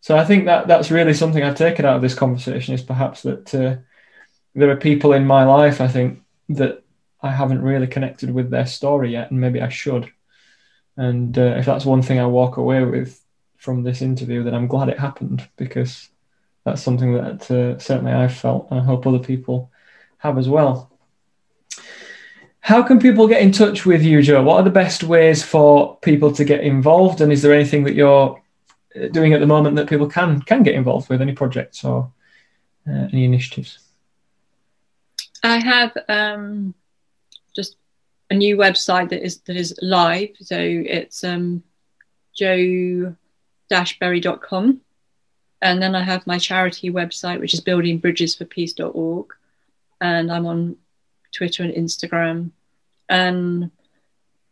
So 0.00 0.16
I 0.16 0.24
think 0.24 0.46
that 0.46 0.66
that's 0.66 0.90
really 0.90 1.14
something 1.14 1.42
I've 1.42 1.56
taken 1.56 1.84
out 1.84 1.96
of 1.96 2.02
this 2.02 2.14
conversation 2.14 2.74
is 2.74 2.82
perhaps 2.82 3.22
that 3.22 3.54
uh, 3.54 3.76
there 4.54 4.70
are 4.70 4.76
people 4.76 5.12
in 5.12 5.26
my 5.26 5.44
life 5.44 5.80
I 5.80 5.88
think 5.88 6.22
that 6.50 6.82
I 7.22 7.30
haven't 7.30 7.62
really 7.62 7.86
connected 7.86 8.30
with 8.30 8.50
their 8.50 8.66
story 8.66 9.12
yet, 9.12 9.30
and 9.30 9.40
maybe 9.40 9.60
I 9.60 9.68
should. 9.68 10.10
And 10.96 11.36
uh, 11.38 11.56
if 11.58 11.66
that's 11.66 11.84
one 11.84 12.02
thing 12.02 12.18
I 12.18 12.26
walk 12.26 12.56
away 12.56 12.82
with 12.84 13.22
from 13.58 13.82
this 13.82 14.00
interview, 14.00 14.42
then 14.42 14.54
I'm 14.54 14.68
glad 14.68 14.88
it 14.88 14.98
happened 14.98 15.46
because 15.56 16.08
that's 16.64 16.82
something 16.82 17.14
that 17.14 17.50
uh, 17.50 17.78
certainly 17.78 18.12
I've 18.12 18.34
felt, 18.34 18.68
and 18.70 18.80
I 18.80 18.84
hope 18.84 19.06
other 19.06 19.18
people 19.18 19.70
have 20.18 20.38
as 20.38 20.48
well. 20.48 20.90
How 22.60 22.82
can 22.82 22.98
people 22.98 23.26
get 23.26 23.42
in 23.42 23.52
touch 23.52 23.84
with 23.84 24.02
you, 24.02 24.22
Jo? 24.22 24.42
What 24.42 24.56
are 24.56 24.62
the 24.62 24.70
best 24.70 25.02
ways 25.02 25.42
for 25.42 25.98
people 25.98 26.32
to 26.32 26.44
get 26.44 26.60
involved? 26.60 27.20
And 27.20 27.32
is 27.32 27.42
there 27.42 27.54
anything 27.54 27.84
that 27.84 27.94
you're 27.94 28.40
doing 29.12 29.32
at 29.32 29.40
the 29.40 29.46
moment 29.46 29.76
that 29.76 29.88
people 29.88 30.08
can 30.08 30.40
can 30.42 30.62
get 30.62 30.74
involved 30.74 31.08
with? 31.08 31.22
Any 31.22 31.32
projects 31.32 31.84
or 31.84 32.12
uh, 32.88 33.08
any 33.12 33.24
initiatives? 33.24 33.78
I 35.42 35.58
have 35.58 35.96
um, 36.08 36.74
just 37.54 37.76
a 38.30 38.34
new 38.34 38.56
website 38.56 39.10
that 39.10 39.24
is 39.24 39.40
that 39.42 39.56
is 39.56 39.78
live. 39.80 40.30
So 40.40 40.58
it's 40.58 41.24
um, 41.24 41.62
jo-berry.com. 42.34 43.14
And 45.62 45.82
then 45.82 45.94
I 45.94 46.02
have 46.02 46.26
my 46.26 46.38
charity 46.38 46.90
website, 46.90 47.38
which 47.40 47.52
is 47.52 47.60
buildingbridgesforpeace.org. 47.60 49.26
And 50.00 50.32
I'm 50.32 50.46
on 50.46 50.76
Twitter 51.32 51.62
and 51.62 51.74
Instagram. 51.74 52.52
And 53.10 53.70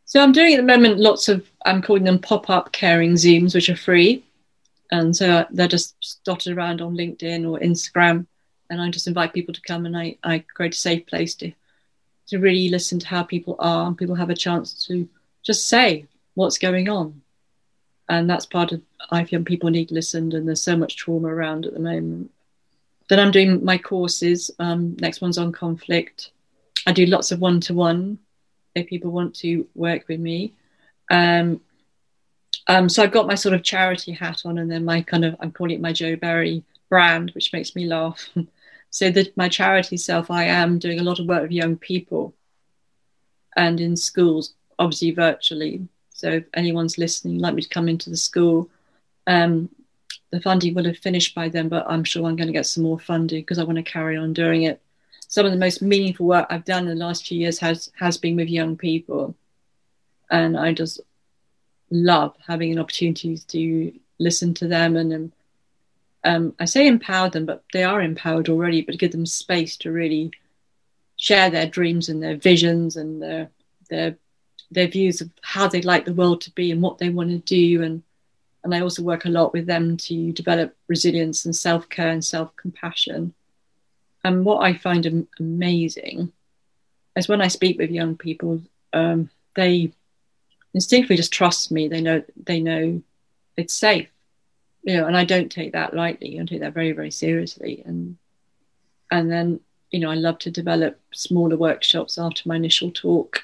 so 0.05 0.23
I'm 0.23 0.33
doing 0.33 0.53
at 0.53 0.59
the 0.59 0.65
moment 0.65 0.99
lots 0.99 1.29
of, 1.29 1.49
I'm 1.65 1.81
calling 1.81 2.05
them 2.05 2.19
pop 2.19 2.51
up 2.51 2.73
caring 2.73 3.15
Zooms, 3.15 3.55
which 3.55 3.71
are 3.71 3.77
free 3.77 4.23
and 4.91 5.15
so 5.15 5.47
they're 5.51 5.69
just 5.69 6.21
dotted 6.25 6.57
around 6.57 6.81
on 6.81 6.97
LinkedIn 6.97 7.49
or 7.49 7.59
Instagram, 7.59 8.27
and 8.71 8.81
I 8.81 8.91
just 8.91 9.07
invite 9.07 9.33
people 9.33 9.55
to 9.55 9.61
come 9.63 9.87
and 9.87 9.97
I, 9.97 10.17
I 10.23 10.41
create 10.41 10.75
a 10.75 10.79
safe 10.79 11.07
place 11.07 11.35
to 11.37 11.53
to 12.29 12.39
really 12.39 12.69
listen 12.69 12.99
to 12.99 13.07
how 13.07 13.23
people 13.23 13.57
are 13.59 13.87
and 13.87 13.97
people 13.97 14.15
have 14.15 14.31
a 14.31 14.35
chance 14.35 14.87
to 14.87 15.09
just 15.43 15.67
say 15.67 16.07
what's 16.35 16.59
going 16.59 16.89
on. 16.89 17.23
And 18.09 18.29
that's 18.29 18.47
part 18.47 18.73
of 18.73 18.83
I 19.11 19.25
feel 19.25 19.43
people 19.43 19.71
need 19.71 19.91
listened 19.91 20.35
and 20.35 20.47
there's 20.47 20.63
so 20.63 20.77
much 20.77 20.97
trauma 20.97 21.29
around 21.29 21.67
at 21.67 21.73
the 21.73 21.81
moment. 21.81 22.31
Then 23.09 23.19
I'm 23.19 23.31
doing 23.31 23.65
my 23.65 23.79
courses. 23.79 24.51
Um, 24.59 24.97
next 25.01 25.23
one's 25.23 25.39
on 25.39 25.53
conflict. 25.53 26.31
I 26.87 26.93
do 26.93 27.07
lots 27.07 27.33
of 27.33 27.41
one 27.41 27.61
to 27.63 27.75
one 27.75 28.19
if 28.75 28.87
people 28.87 29.11
want 29.11 29.35
to 29.37 29.67
work 29.75 30.07
with 30.09 30.21
me. 30.21 30.53
Um, 31.11 31.61
um, 32.69 32.89
so 32.89 33.03
I've 33.03 33.13
got 33.13 33.27
my 33.27 33.35
sort 33.35 33.55
of 33.55 33.63
charity 33.63 34.13
hat 34.13 34.43
on, 34.45 34.59
and 34.59 34.71
then 34.71 34.85
my 34.85 35.01
kind 35.01 35.25
of 35.25 35.35
I'm 35.41 35.53
calling 35.53 35.75
it 35.77 35.81
my 35.81 35.93
Jo 35.93 36.17
Berry 36.17 36.63
brand, 36.91 37.31
which 37.31 37.53
makes 37.53 37.75
me 37.75 37.87
laugh. 37.87 38.29
so 38.91 39.11
that 39.11 39.37
my 39.37 39.49
charity 39.49 39.97
self, 39.97 40.31
I 40.31 40.45
am 40.45 40.79
doing 40.79 41.01
a 41.01 41.03
lot 41.03 41.19
of 41.19 41.27
work 41.27 41.43
with 41.43 41.51
young 41.51 41.77
people, 41.77 42.35
and 43.57 43.81
in 43.81 43.97
schools, 43.97 44.55
obviously 44.79 45.13
virtually. 45.13 45.89
So 46.11 46.31
if 46.31 46.45
anyone's 46.55 46.99
listening, 46.99 47.39
like 47.39 47.55
me 47.55 47.63
to 47.63 47.69
come 47.69 47.89
into 47.89 48.11
the 48.11 48.17
school, 48.17 48.69
um, 49.27 49.71
the 50.31 50.41
funding 50.41 50.75
will 50.75 50.85
have 50.85 50.99
finished 50.99 51.35
by 51.35 51.49
then, 51.49 51.69
but 51.69 51.87
I'm 51.89 52.05
sure 52.05 52.27
I'm 52.27 52.37
going 52.37 52.49
to 52.49 52.53
get 52.53 52.67
some 52.67 52.85
more 52.85 52.99
funding 52.99 53.41
because 53.41 53.59
I 53.59 53.65
want 53.65 53.77
to 53.77 53.83
carry 53.83 54.17
on 54.17 54.33
doing 54.33 54.65
it. 54.65 54.81
Some 55.27 55.47
of 55.47 55.53
the 55.53 55.59
most 55.59 55.81
meaningful 55.81 56.27
work 56.27 56.47
I've 56.51 56.65
done 56.65 56.89
in 56.89 56.99
the 56.99 57.05
last 57.05 57.27
few 57.27 57.39
years 57.39 57.59
has 57.61 57.91
has 57.99 58.19
been 58.19 58.37
with 58.37 58.49
young 58.49 58.77
people, 58.77 59.35
and 60.31 60.59
I 60.59 60.73
just 60.73 61.01
love 61.91 62.35
having 62.47 62.73
an 62.73 62.79
opportunity 62.79 63.39
to 63.39 63.93
listen 64.19 64.55
to 64.55 64.69
them 64.69 64.97
and 64.97 65.13
um, 65.13 65.33
um, 66.25 66.55
I 66.59 66.65
say 66.65 66.87
empower 66.87 67.31
them, 67.31 67.47
but 67.47 67.63
they 67.73 67.85
are 67.85 68.03
empowered 68.03 68.49
already, 68.49 68.83
but 68.83 68.99
give 68.99 69.13
them 69.13 69.25
space 69.25 69.77
to 69.79 69.93
really 69.93 70.33
share 71.17 71.49
their 71.51 71.67
dreams 71.67 72.09
and 72.09 72.23
their 72.23 72.37
visions 72.37 72.97
and 72.97 73.23
their 73.23 73.51
their 73.89 74.17
their 74.71 74.89
views 74.89 75.21
of 75.21 75.31
how 75.43 75.67
they'd 75.67 75.85
like 75.85 76.05
the 76.05 76.13
world 76.13 76.41
to 76.43 76.51
be 76.53 76.71
and 76.71 76.83
what 76.83 76.99
they 76.99 77.09
want 77.09 77.31
to 77.31 77.39
do 77.39 77.83
and 77.83 78.03
and 78.65 78.75
I 78.75 78.81
also 78.81 79.03
work 79.03 79.25
a 79.25 79.31
lot 79.31 79.53
with 79.53 79.67
them 79.67 79.97
to 79.97 80.33
develop 80.33 80.77
resilience 80.89 81.45
and 81.45 81.55
self-care 81.55 82.09
and 82.11 82.25
self-compassion. 82.25 83.33
And 84.25 84.45
what 84.45 84.63
I 84.63 84.75
find 84.75 85.27
amazing 85.39 86.33
is 87.17 87.29
when 87.29 87.41
I 87.41 87.49
speak 87.49 87.79
with 87.79 87.91
young 87.91 88.17
people, 88.17 88.61
um, 88.93 89.31
they 89.55 89.93
instinctively 90.79 91.17
just 91.17 91.33
trust 91.33 91.73
me. 91.73 91.89
They 91.89 92.01
know 92.01 92.23
they 92.45 92.61
know 92.61 93.03
it's 93.57 93.75
safe, 93.75 94.09
you 94.85 94.97
know, 94.97 95.07
and 95.07 95.17
I 95.17 95.25
don't 95.25 95.51
take 95.51 95.73
that 95.73 95.93
lightly. 95.93 96.39
I 96.39 96.45
take 96.45 96.61
that 96.61 96.73
very 96.73 96.93
very 96.93 97.11
seriously. 97.11 97.83
And 97.85 98.17
and 99.11 99.29
then 99.29 99.59
you 99.91 99.99
know 99.99 100.11
I 100.11 100.15
love 100.15 100.39
to 100.41 100.53
develop 100.53 101.01
smaller 101.13 101.57
workshops 101.57 102.17
after 102.17 102.49
my 102.49 102.55
initial 102.55 102.93
talk. 102.93 103.43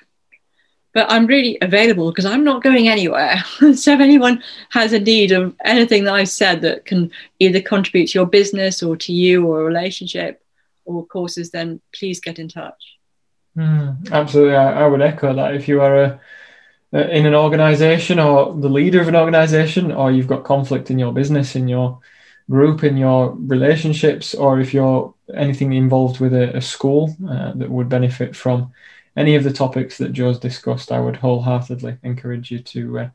But 0.92 1.10
I'm 1.10 1.26
really 1.26 1.58
available 1.60 2.12
because 2.12 2.24
I'm 2.24 2.44
not 2.44 2.62
going 2.62 2.86
anywhere. 2.86 3.38
so 3.74 3.94
if 3.94 4.00
anyone 4.00 4.40
has 4.70 4.92
a 4.92 5.00
need 5.00 5.32
of 5.32 5.56
anything 5.64 6.04
that 6.04 6.14
I've 6.14 6.28
said 6.28 6.60
that 6.60 6.84
can 6.84 7.10
either 7.40 7.60
contribute 7.60 8.10
to 8.10 8.18
your 8.20 8.26
business 8.26 8.80
or 8.80 8.96
to 8.98 9.12
you 9.12 9.44
or 9.44 9.60
a 9.60 9.64
relationship 9.64 10.40
or 10.84 11.04
courses, 11.04 11.50
then 11.50 11.80
please 11.92 12.20
get 12.20 12.38
in 12.38 12.46
touch. 12.46 12.80
Mm, 13.56 14.12
absolutely, 14.12 14.54
I, 14.54 14.84
I, 14.84 14.86
would 14.86 15.02
echo 15.02 15.34
that. 15.34 15.54
If 15.56 15.66
you 15.66 15.80
are 15.80 15.96
a 15.96 16.20
in 16.94 17.26
an 17.26 17.34
organization 17.34 18.20
or 18.20 18.54
the 18.54 18.68
leader 18.68 19.00
of 19.00 19.08
an 19.08 19.16
organization, 19.16 19.90
or 19.90 20.12
you've 20.12 20.28
got 20.28 20.44
conflict 20.44 20.90
in 20.90 20.98
your 20.98 21.12
business, 21.12 21.56
in 21.56 21.66
your 21.66 21.98
group, 22.48 22.84
in 22.84 22.96
your 22.96 23.32
relationships, 23.32 24.34
or 24.34 24.60
if 24.60 24.72
you're 24.72 25.12
anything 25.34 25.72
involved 25.72 26.20
with 26.20 26.32
a, 26.32 26.56
a 26.56 26.60
school 26.60 27.16
uh, 27.28 27.52
that 27.54 27.70
would 27.70 27.88
benefit 27.88 28.36
from 28.36 28.72
any 29.16 29.34
of 29.34 29.44
the 29.44 29.52
topics 29.52 29.98
that 29.98 30.12
Jo's 30.12 30.38
discussed, 30.38 30.92
I 30.92 31.00
would 31.00 31.16
wholeheartedly 31.16 31.98
encourage 32.02 32.50
you 32.50 32.60
to 32.60 32.98
uh, 33.00 33.08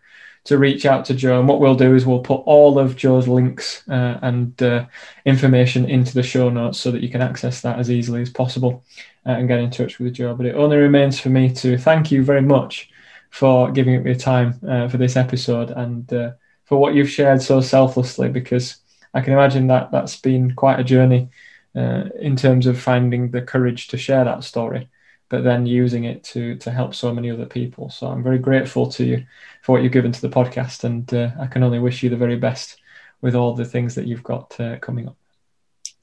to 0.45 0.57
reach 0.57 0.85
out 0.85 1.05
to 1.05 1.13
Jo. 1.13 1.39
And 1.39 1.47
what 1.47 1.59
we'll 1.59 1.75
do 1.75 1.95
is 1.95 2.05
we'll 2.05 2.19
put 2.19 2.41
all 2.45 2.79
of 2.79 2.95
Jo's 2.95 3.27
links 3.27 3.87
uh, 3.89 4.19
and 4.21 4.61
uh, 4.61 4.85
information 5.25 5.89
into 5.89 6.13
the 6.13 6.23
show 6.23 6.49
notes 6.49 6.79
so 6.79 6.91
that 6.91 7.03
you 7.03 7.09
can 7.09 7.21
access 7.21 7.61
that 7.61 7.77
as 7.77 7.91
easily 7.91 8.21
as 8.21 8.29
possible 8.29 8.83
uh, 9.25 9.31
and 9.31 9.47
get 9.47 9.59
in 9.59 9.69
touch 9.69 9.99
with 9.99 10.13
Jo. 10.13 10.33
But 10.35 10.47
it 10.47 10.55
only 10.55 10.77
remains 10.77 11.19
for 11.19 11.29
me 11.29 11.53
to 11.55 11.77
thank 11.77 12.11
you 12.11 12.23
very 12.23 12.41
much 12.41 12.89
for 13.29 13.71
giving 13.71 13.95
up 13.97 14.05
your 14.05 14.15
time 14.15 14.59
uh, 14.67 14.87
for 14.87 14.97
this 14.97 15.15
episode 15.15 15.71
and 15.71 16.11
uh, 16.13 16.31
for 16.65 16.77
what 16.77 16.93
you've 16.93 17.09
shared 17.09 17.41
so 17.41 17.61
selflessly 17.61 18.29
because 18.29 18.77
I 19.13 19.21
can 19.21 19.33
imagine 19.33 19.67
that 19.67 19.91
that's 19.91 20.15
been 20.19 20.55
quite 20.55 20.79
a 20.79 20.83
journey 20.83 21.29
uh, 21.75 22.05
in 22.19 22.35
terms 22.35 22.65
of 22.65 22.79
finding 22.79 23.31
the 23.31 23.41
courage 23.41 23.87
to 23.89 23.97
share 23.97 24.23
that 24.23 24.43
story, 24.43 24.89
but 25.29 25.43
then 25.43 25.65
using 25.65 26.03
it 26.03 26.23
to 26.23 26.55
to 26.57 26.71
help 26.71 26.93
so 26.95 27.13
many 27.13 27.29
other 27.29 27.45
people. 27.45 27.89
So 27.89 28.07
I'm 28.07 28.23
very 28.23 28.39
grateful 28.39 28.87
to 28.91 29.03
you 29.03 29.25
for 29.61 29.73
what 29.73 29.83
you've 29.83 29.91
given 29.91 30.11
to 30.11 30.21
the 30.21 30.29
podcast, 30.29 30.83
and 30.83 31.11
uh, 31.13 31.31
I 31.39 31.47
can 31.47 31.63
only 31.63 31.79
wish 31.79 32.03
you 32.03 32.09
the 32.09 32.17
very 32.17 32.37
best 32.37 32.77
with 33.21 33.35
all 33.35 33.53
the 33.53 33.65
things 33.65 33.95
that 33.95 34.07
you've 34.07 34.23
got 34.23 34.59
uh, 34.59 34.77
coming 34.79 35.07
up. 35.07 35.17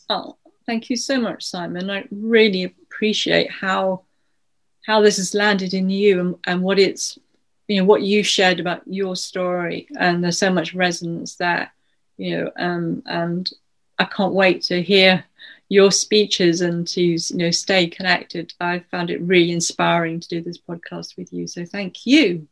Oh, 0.08 0.36
thank 0.66 0.90
you 0.90 0.96
so 0.96 1.20
much, 1.20 1.44
Simon. 1.44 1.90
I 1.90 2.04
really 2.10 2.64
appreciate 2.64 3.50
how 3.50 4.02
how 4.86 5.00
this 5.00 5.16
has 5.16 5.34
landed 5.34 5.74
in 5.74 5.90
you 5.90 6.20
and, 6.20 6.36
and 6.46 6.62
what 6.62 6.78
it's 6.78 7.18
you 7.68 7.80
know 7.80 7.84
what 7.84 8.02
you 8.02 8.22
shared 8.22 8.60
about 8.60 8.82
your 8.86 9.16
story. 9.16 9.88
And 9.98 10.22
there's 10.22 10.38
so 10.38 10.50
much 10.50 10.74
resonance 10.74 11.36
there 11.36 11.72
you 12.18 12.34
know 12.34 12.50
um, 12.56 13.02
and 13.04 13.50
i 13.98 14.04
can't 14.06 14.32
wait 14.32 14.62
to 14.62 14.80
hear 14.82 15.22
your 15.68 15.90
speeches 15.90 16.60
and 16.60 16.86
to 16.86 17.02
you 17.02 17.18
know 17.32 17.50
stay 17.50 17.86
connected. 17.86 18.54
I 18.60 18.80
found 18.90 19.10
it 19.10 19.20
really 19.20 19.52
inspiring 19.52 20.20
to 20.20 20.28
do 20.28 20.40
this 20.40 20.58
podcast 20.58 21.16
with 21.16 21.32
you. 21.32 21.46
So 21.46 21.64
thank 21.64 22.06
you. 22.06 22.46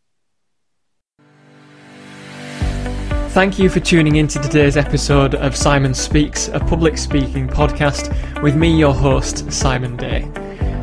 Thank 3.30 3.58
you 3.58 3.68
for 3.68 3.80
tuning 3.80 4.16
in 4.16 4.28
to 4.28 4.38
today's 4.38 4.76
episode 4.76 5.34
of 5.34 5.56
Simon 5.56 5.92
Speaks, 5.92 6.48
a 6.48 6.60
public 6.60 6.96
speaking 6.96 7.48
podcast 7.48 8.12
with 8.42 8.54
me, 8.54 8.76
your 8.76 8.94
host, 8.94 9.50
Simon 9.52 9.96
Day. 9.96 10.30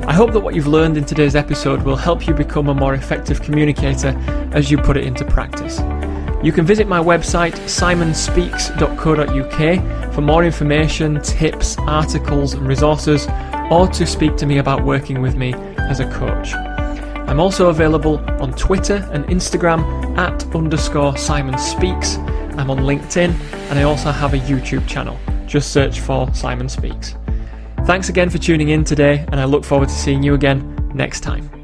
I 0.08 0.14
hope 0.14 0.34
that 0.34 0.40
what 0.40 0.56
you've 0.56 0.68
learned 0.68 0.98
in 0.98 1.06
today's 1.06 1.36
episode 1.36 1.84
will 1.84 1.96
help 1.96 2.26
you 2.28 2.34
become 2.34 2.70
a 2.70 2.74
more 2.74 2.96
effective 2.96 3.42
communicator 3.42 4.10
as 4.52 4.72
you 4.72 4.78
put 4.78 4.98
it 4.98 5.06
into 5.06 5.24
practice. 5.24 5.80
You 6.44 6.52
can 6.52 6.66
visit 6.66 6.88
my 6.88 7.00
website 7.00 7.54
simonspeaks.co.uk 7.54 10.14
for 10.14 10.22
more 10.22 10.44
information, 10.44 11.22
tips, 11.22 11.78
articles, 11.80 12.56
and 12.56 12.68
resources, 12.68 13.28
or 13.70 13.88
to 13.90 14.08
speak 14.08 14.38
to 14.38 14.48
me 14.48 14.58
about 14.58 14.84
working 14.84 15.22
with 15.22 15.36
me 15.36 15.54
as 15.78 16.00
a 16.00 16.10
coach. 16.12 16.56
I'm 17.30 17.40
also 17.40 17.70
available 17.70 18.18
on 18.42 18.54
Twitter 18.54 19.08
and 19.14 19.24
Instagram 19.26 20.18
at 20.18 20.44
underscore 20.56 21.16
Simon 21.16 21.60
Speaks. 21.60 22.18
I'm 22.58 22.72
on 22.72 22.80
LinkedIn 22.80 23.34
and 23.70 23.80
I 23.80 23.84
also 23.84 24.12
have 24.12 24.34
a 24.34 24.40
YouTube 24.40 24.88
channel. 24.88 25.20
Just 25.46 25.72
search 25.72 26.00
for 26.00 26.34
Simon 26.34 26.68
Speaks. 26.68 27.14
Thanks 27.86 28.10
again 28.10 28.30
for 28.30 28.38
tuning 28.38 28.70
in 28.70 28.84
today, 28.84 29.26
and 29.32 29.39
I 29.39 29.46
look 29.46 29.65
forward 29.65 29.89
to 29.89 29.96
seeing 29.96 30.24
you 30.24 30.34
again 30.34 30.91
next 30.94 31.22
time. 31.22 31.61